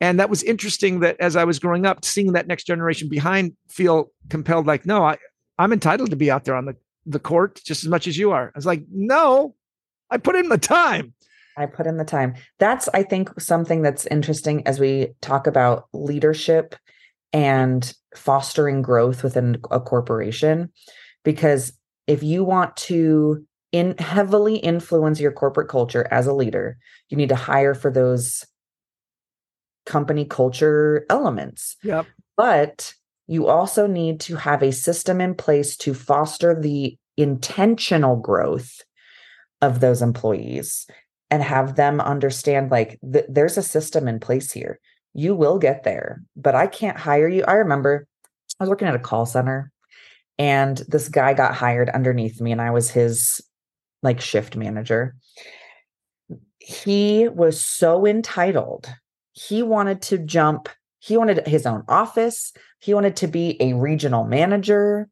And 0.00 0.18
that 0.18 0.30
was 0.30 0.42
interesting 0.42 1.00
that 1.00 1.16
as 1.20 1.36
I 1.36 1.44
was 1.44 1.58
growing 1.58 1.86
up, 1.86 2.04
seeing 2.04 2.32
that 2.32 2.46
next 2.46 2.64
generation 2.64 3.08
behind 3.08 3.56
feel 3.68 4.10
compelled, 4.28 4.66
like, 4.66 4.84
no, 4.84 5.04
I, 5.04 5.16
I'm 5.58 5.72
entitled 5.72 6.10
to 6.10 6.16
be 6.16 6.30
out 6.30 6.44
there 6.44 6.56
on 6.56 6.64
the, 6.64 6.76
the 7.06 7.20
court 7.20 7.60
just 7.64 7.84
as 7.84 7.88
much 7.88 8.06
as 8.06 8.18
you 8.18 8.32
are. 8.32 8.48
I 8.48 8.58
was 8.58 8.66
like, 8.66 8.82
no, 8.90 9.54
I 10.10 10.18
put 10.18 10.36
in 10.36 10.48
the 10.48 10.58
time. 10.58 11.14
I 11.56 11.66
put 11.66 11.86
in 11.86 11.98
the 11.98 12.04
time. 12.04 12.34
That's, 12.58 12.88
I 12.92 13.02
think, 13.02 13.40
something 13.40 13.82
that's 13.82 14.06
interesting 14.06 14.66
as 14.66 14.80
we 14.80 15.14
talk 15.20 15.46
about 15.46 15.86
leadership 15.92 16.74
and 17.32 17.94
fostering 18.16 18.82
growth 18.82 19.22
within 19.22 19.58
a 19.70 19.78
corporation. 19.78 20.72
Because 21.24 21.72
if 22.06 22.22
you 22.22 22.42
want 22.42 22.76
to 22.76 23.46
in 23.72 23.96
heavily 23.98 24.56
influence 24.56 25.18
your 25.18 25.32
corporate 25.32 25.68
culture 25.68 26.06
as 26.10 26.26
a 26.26 26.34
leader, 26.34 26.76
you 27.08 27.16
need 27.16 27.30
to 27.30 27.34
hire 27.34 27.74
for 27.74 27.90
those 27.90 28.44
company 29.86 30.24
culture 30.24 31.06
elements. 31.10 31.76
Yep. 31.82 32.06
But 32.36 32.94
you 33.26 33.48
also 33.48 33.86
need 33.86 34.20
to 34.20 34.36
have 34.36 34.62
a 34.62 34.72
system 34.72 35.20
in 35.20 35.34
place 35.34 35.76
to 35.78 35.94
foster 35.94 36.58
the 36.58 36.96
intentional 37.16 38.16
growth 38.16 38.82
of 39.60 39.80
those 39.80 40.02
employees 40.02 40.86
and 41.30 41.42
have 41.42 41.76
them 41.76 42.00
understand 42.00 42.70
like 42.70 42.98
th- 43.10 43.24
there's 43.28 43.56
a 43.56 43.62
system 43.62 44.06
in 44.06 44.20
place 44.20 44.52
here. 44.52 44.78
You 45.14 45.34
will 45.34 45.58
get 45.58 45.84
there, 45.84 46.22
but 46.36 46.54
I 46.54 46.66
can't 46.66 46.98
hire 46.98 47.28
you. 47.28 47.44
I 47.44 47.54
remember 47.54 48.06
I 48.60 48.64
was 48.64 48.70
working 48.70 48.88
at 48.88 48.94
a 48.94 48.98
call 48.98 49.24
center 49.24 49.70
and 50.38 50.78
this 50.88 51.08
guy 51.08 51.34
got 51.34 51.54
hired 51.54 51.88
underneath 51.90 52.40
me 52.40 52.52
and 52.52 52.60
I 52.60 52.70
was 52.70 52.90
his 52.90 53.40
like 54.02 54.20
shift 54.20 54.56
manager. 54.56 55.16
He 56.58 57.28
was 57.28 57.60
so 57.64 58.06
entitled. 58.06 58.92
He 59.32 59.62
wanted 59.62 60.02
to 60.02 60.18
jump, 60.18 60.68
he 60.98 61.16
wanted 61.16 61.46
his 61.46 61.66
own 61.66 61.82
office, 61.88 62.52
he 62.78 62.94
wanted 62.94 63.16
to 63.16 63.26
be 63.26 63.56
a 63.60 63.72
regional 63.72 64.24
manager 64.24 65.08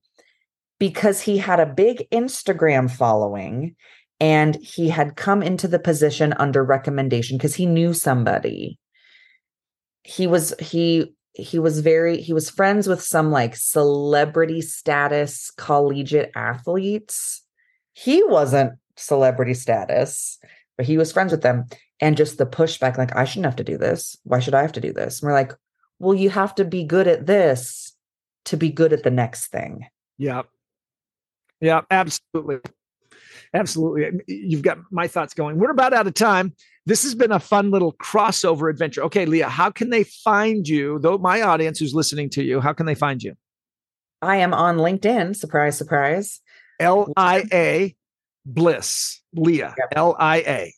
because 0.78 1.20
he 1.20 1.38
had 1.38 1.60
a 1.60 1.66
big 1.66 2.08
Instagram 2.10 2.90
following 2.90 3.76
and 4.18 4.56
he 4.56 4.88
had 4.88 5.16
come 5.16 5.42
into 5.42 5.66
the 5.66 5.78
position 5.78 6.34
under 6.38 6.62
recommendation 6.62 7.38
because 7.38 7.54
he 7.54 7.66
knew 7.66 7.94
somebody. 7.94 8.78
He 10.02 10.26
was 10.26 10.54
he 10.58 11.14
he 11.32 11.58
was 11.58 11.80
very 11.80 12.20
he 12.20 12.32
was 12.32 12.50
friends 12.50 12.86
with 12.86 13.02
some 13.02 13.30
like 13.30 13.56
celebrity 13.56 14.60
status 14.60 15.50
collegiate 15.56 16.32
athletes. 16.34 17.42
He 17.92 18.22
wasn't 18.24 18.72
celebrity 19.00 19.54
status, 19.54 20.38
but 20.76 20.86
he 20.86 20.96
was 20.96 21.12
friends 21.12 21.32
with 21.32 21.42
them. 21.42 21.66
And 22.00 22.16
just 22.16 22.38
the 22.38 22.46
pushback, 22.46 22.96
like, 22.96 23.14
I 23.14 23.24
shouldn't 23.24 23.44
have 23.44 23.56
to 23.56 23.64
do 23.64 23.76
this. 23.76 24.16
Why 24.24 24.40
should 24.40 24.54
I 24.54 24.62
have 24.62 24.72
to 24.72 24.80
do 24.80 24.92
this? 24.92 25.20
And 25.20 25.28
we're 25.28 25.34
like, 25.34 25.52
well, 25.98 26.14
you 26.14 26.30
have 26.30 26.54
to 26.54 26.64
be 26.64 26.82
good 26.82 27.06
at 27.06 27.26
this 27.26 27.94
to 28.46 28.56
be 28.56 28.70
good 28.70 28.92
at 28.94 29.02
the 29.02 29.10
next 29.10 29.48
thing. 29.48 29.86
Yeah. 30.16 30.42
Yeah, 31.60 31.82
absolutely. 31.90 32.60
Absolutely. 33.52 34.22
You've 34.26 34.62
got 34.62 34.78
my 34.90 35.08
thoughts 35.08 35.34
going. 35.34 35.58
We're 35.58 35.72
about 35.72 35.92
out 35.92 36.06
of 36.06 36.14
time. 36.14 36.54
This 36.86 37.02
has 37.02 37.14
been 37.14 37.32
a 37.32 37.40
fun 37.40 37.70
little 37.70 37.92
crossover 37.94 38.70
adventure. 38.70 39.02
Okay, 39.04 39.26
Lia, 39.26 39.48
how 39.48 39.70
can 39.70 39.90
they 39.90 40.04
find 40.04 40.66
you? 40.66 40.98
Though 41.00 41.18
my 41.18 41.42
audience 41.42 41.78
who's 41.78 41.94
listening 41.94 42.30
to 42.30 42.42
you, 42.42 42.60
how 42.60 42.72
can 42.72 42.86
they 42.86 42.94
find 42.94 43.22
you? 43.22 43.34
I 44.22 44.36
am 44.36 44.54
on 44.54 44.78
LinkedIn. 44.78 45.36
Surprise, 45.36 45.76
surprise. 45.76 46.40
L 46.78 47.12
I 47.16 47.44
A 47.52 47.94
Bliss. 48.54 49.20
Lia. 49.34 49.74
Yep. 49.78 49.88
L 49.96 50.16
I 50.18 50.36
A. 50.38 50.74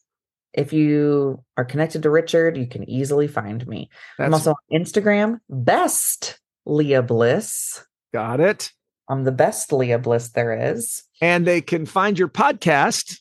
If 0.53 0.73
you 0.73 1.43
are 1.57 1.65
connected 1.65 2.03
to 2.03 2.11
Richard, 2.11 2.57
you 2.59 2.67
can 2.67 2.89
easily 2.89 3.27
find 3.27 3.67
me. 3.67 3.89
I'm 4.19 4.35
also 4.35 4.51
on 4.51 4.81
Instagram, 4.81 5.39
best 5.49 6.39
Lia 6.67 7.03
Bliss. 7.03 7.85
got 8.13 8.41
it. 8.41 8.71
I'm 9.09 9.25
the 9.25 9.33
best 9.33 9.73
Lia 9.73 9.99
Bliss 9.99 10.29
there 10.31 10.73
is 10.75 11.03
And 11.21 11.47
they 11.47 11.61
can 11.61 11.87
find 11.87 12.19
your 12.19 12.29
podcast, 12.29 13.19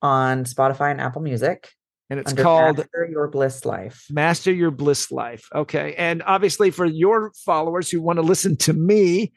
on 0.00 0.44
Spotify 0.44 0.90
and 0.90 1.00
Apple 1.00 1.22
Music. 1.22 1.70
and 2.10 2.18
it's 2.20 2.32
called 2.32 2.78
Master 2.78 3.08
Your 3.10 3.28
Bliss 3.28 3.64
Life. 3.64 4.04
Master 4.10 4.52
Your 4.52 4.70
Bliss 4.70 5.10
Life. 5.12 5.48
Okay. 5.54 5.94
And 5.96 6.22
obviously, 6.26 6.70
for 6.70 6.84
your 6.86 7.32
followers 7.44 7.90
who 7.90 8.00
want 8.00 8.18
to 8.18 8.22
listen 8.22 8.56
to 8.58 8.72
me, 8.72 9.32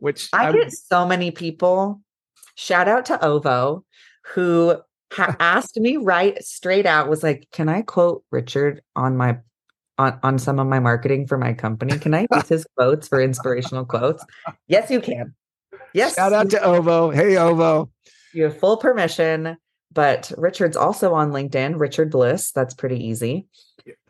which 0.00 0.28
I 0.32 0.50
would- 0.50 0.60
get 0.60 0.72
so 0.72 1.06
many 1.06 1.30
people. 1.30 2.00
Shout 2.54 2.88
out 2.88 3.06
to 3.06 3.24
Ovo, 3.24 3.84
who 4.34 4.76
ha- 5.12 5.36
asked 5.40 5.76
me 5.76 5.96
right 5.96 6.42
straight 6.42 6.86
out, 6.86 7.08
was 7.08 7.22
like, 7.22 7.48
"Can 7.52 7.68
I 7.68 7.82
quote 7.82 8.24
Richard 8.30 8.82
on 8.96 9.16
my 9.16 9.38
on 9.98 10.18
on 10.22 10.38
some 10.38 10.58
of 10.58 10.66
my 10.66 10.80
marketing 10.80 11.26
for 11.26 11.38
my 11.38 11.52
company? 11.52 11.98
Can 11.98 12.14
I 12.14 12.26
use 12.32 12.48
his 12.48 12.66
quotes 12.76 13.08
for 13.08 13.20
inspirational 13.20 13.84
quotes?" 13.84 14.24
Yes, 14.68 14.90
you 14.90 15.00
can. 15.00 15.34
Yes, 15.94 16.14
shout 16.14 16.32
out 16.32 16.50
to 16.50 16.62
Ovo. 16.62 17.10
Hey, 17.10 17.36
Ovo. 17.36 17.90
you 18.32 18.44
have 18.44 18.58
full 18.58 18.76
permission. 18.76 19.56
But 19.92 20.32
Richard's 20.36 20.76
also 20.76 21.14
on 21.14 21.32
LinkedIn, 21.32 21.78
Richard 21.78 22.10
Bliss. 22.10 22.50
That's 22.52 22.74
pretty 22.74 23.04
easy. 23.04 23.46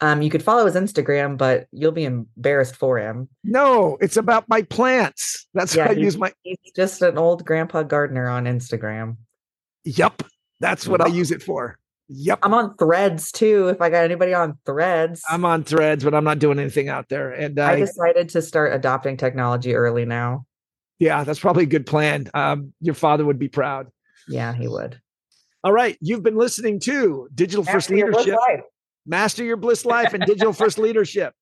Um, 0.01 0.21
you 0.21 0.29
could 0.31 0.42
follow 0.42 0.66
his 0.66 0.75
Instagram, 0.75 1.38
but 1.38 1.66
you'll 1.73 1.92
be 1.92 2.05
embarrassed 2.05 2.77
for 2.77 2.99
him. 2.99 3.29
No, 3.42 3.97
it's 4.01 4.16
about 4.18 4.49
my 4.49 4.62
plants. 4.62 5.47
That's 5.55 5.75
Yeah, 5.75 5.88
what 5.88 5.97
I 5.97 6.01
use 6.01 6.18
my. 6.18 6.33
He's 6.42 6.59
just 6.77 7.01
an 7.03 7.16
old 7.18 7.45
grandpa 7.45 7.83
gardener 7.83 8.29
on 8.29 8.45
Instagram. 8.45 9.16
Yup. 9.85 10.23
That's 10.61 10.87
what 10.87 11.01
I 11.01 11.07
use 11.09 11.31
it 11.33 11.42
for. 11.42 11.79
Yup. 12.09 12.40
I'm 12.42 12.55
on 12.55 12.77
threads 12.77 13.33
too. 13.33 13.68
If 13.68 13.81
I 13.81 13.88
got 13.90 14.05
anybody 14.05 14.35
on 14.35 14.59
threads, 14.66 15.23
I'm 15.29 15.45
on 15.45 15.64
threads, 15.64 16.05
but 16.05 16.14
I'm 16.14 16.25
not 16.25 16.38
doing 16.38 16.59
anything 16.59 16.88
out 16.88 17.09
there. 17.09 17.33
And 17.33 17.59
I 17.59 17.73
I, 17.73 17.77
decided 17.77 18.29
to 18.31 18.42
start 18.42 18.75
adopting 18.75 19.16
technology 19.16 19.75
early 19.75 20.05
now. 20.05 20.47
yeah, 20.99 21.25
that's 21.25 21.40
probably 21.40 21.64
a 21.64 21.66
good 21.66 21.87
plan. 21.87 22.29
Um, 22.35 22.75
your 22.81 22.95
father 22.95 23.25
would 23.25 23.38
be 23.38 23.49
proud. 23.49 23.90
Yeah, 24.29 24.53
he 24.55 24.68
would. 24.68 25.01
All 25.64 25.72
right. 25.72 25.96
You've 26.01 26.22
been 26.22 26.37
listening 26.37 26.81
to 26.81 27.29
Digital 27.35 27.64
First 27.64 27.90
Master 27.90 27.96
Your 27.96 28.12
Bliss 28.12 28.27
Leadership. 28.27 28.40
Life. 28.48 28.61
Master 29.07 29.44
Your 29.44 29.57
Bliss 29.57 29.85
Life 29.85 30.14
and 30.14 30.22
Digital 30.27 30.53
First 30.53 30.79
Leadership. 30.79 31.35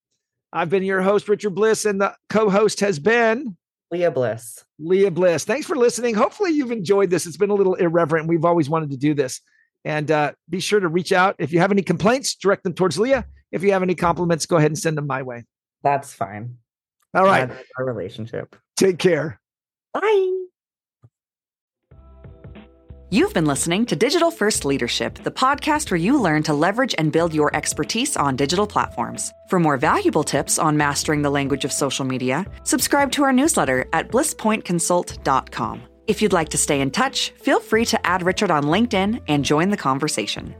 I've 0.52 0.68
been 0.68 0.83
your 0.83 1.00
host, 1.00 1.28
Richard 1.28 1.54
Bliss, 1.54 1.85
and 1.85 2.00
the 2.00 2.14
co 2.28 2.50
host 2.50 2.80
has 2.80 2.98
been 2.98 3.56
Lia 3.90 4.11
Bliss. 4.11 4.64
Lia 4.78 5.11
Bliss. 5.11 5.44
Thanks 5.44 5.66
for 5.66 5.76
listening. 5.76 6.14
Hopefully, 6.14 6.50
you've 6.50 6.72
enjoyed 6.72 7.11
this. 7.11 7.26
It's 7.26 7.37
been 7.37 7.50
a 7.50 7.54
little 7.54 7.74
irreverent. 7.74 8.28
We've 8.28 8.44
always 8.44 8.68
wanted 8.68 8.90
to 8.90 8.96
do 8.96 9.14
this. 9.14 9.40
And 9.85 10.11
uh, 10.11 10.33
be 10.48 10.61
sure 10.61 10.80
to 10.80 10.88
reach 10.88 11.12
out. 11.12 11.37
If 11.38 11.52
you 11.52 11.61
have 11.61 11.72
any 11.72 11.83
complaints, 11.83 12.35
direct 12.35 12.64
them 12.64 12.74
towards 12.74 12.98
Lia. 12.98 13.26
If 13.52 13.62
you 13.62 13.72
have 13.72 13.83
any 13.83 13.94
compliments, 13.94 14.46
go 14.46 14.56
ahead 14.56 14.70
and 14.70 14.78
send 14.78 14.98
them 14.98 15.06
my 15.06 15.22
way. 15.22 15.44
That's 15.83 16.12
fine. 16.12 16.59
All 17.14 17.24
right. 17.24 17.48
That's 17.48 17.68
our 17.78 17.85
relationship. 17.85 18.54
Take 18.76 18.98
care. 18.98 19.40
Bye. 19.94 20.39
You've 23.12 23.35
been 23.35 23.44
listening 23.46 23.87
to 23.87 23.96
Digital 23.96 24.31
First 24.31 24.64
Leadership, 24.64 25.25
the 25.25 25.33
podcast 25.33 25.90
where 25.90 25.99
you 25.99 26.16
learn 26.16 26.44
to 26.44 26.55
leverage 26.55 26.94
and 26.96 27.11
build 27.11 27.35
your 27.35 27.51
expertise 27.57 28.16
on 28.16 28.37
digital 28.37 28.68
platforms. 28.68 29.35
For 29.49 29.59
more 29.59 29.77
valuable 29.77 30.23
tips 30.23 30.61
on 30.61 30.77
mastering 30.77 31.23
the 31.23 31.31
language 31.31 31.64
of 31.64 31.73
social 31.73 32.05
media, 32.05 32.46
subscribe 32.62 33.11
to 33.12 33.25
our 33.25 33.33
newsletter 33.33 33.87
at 33.92 34.12
blisspointconsult.com. 34.12 35.83
If 36.07 36.23
you'd 36.23 36.33
like 36.33 36.51
to 36.51 36.57
stay 36.57 36.81
in 36.81 36.92
touch, 36.92 37.31
feel 37.31 37.59
free 37.59 37.85
to 37.87 38.07
add 38.07 38.23
Richard 38.23 38.53
on 38.53 38.62
LinkedIn 38.62 39.23
and 39.27 39.44
join 39.44 39.70
the 39.70 39.77
conversation. 39.77 40.55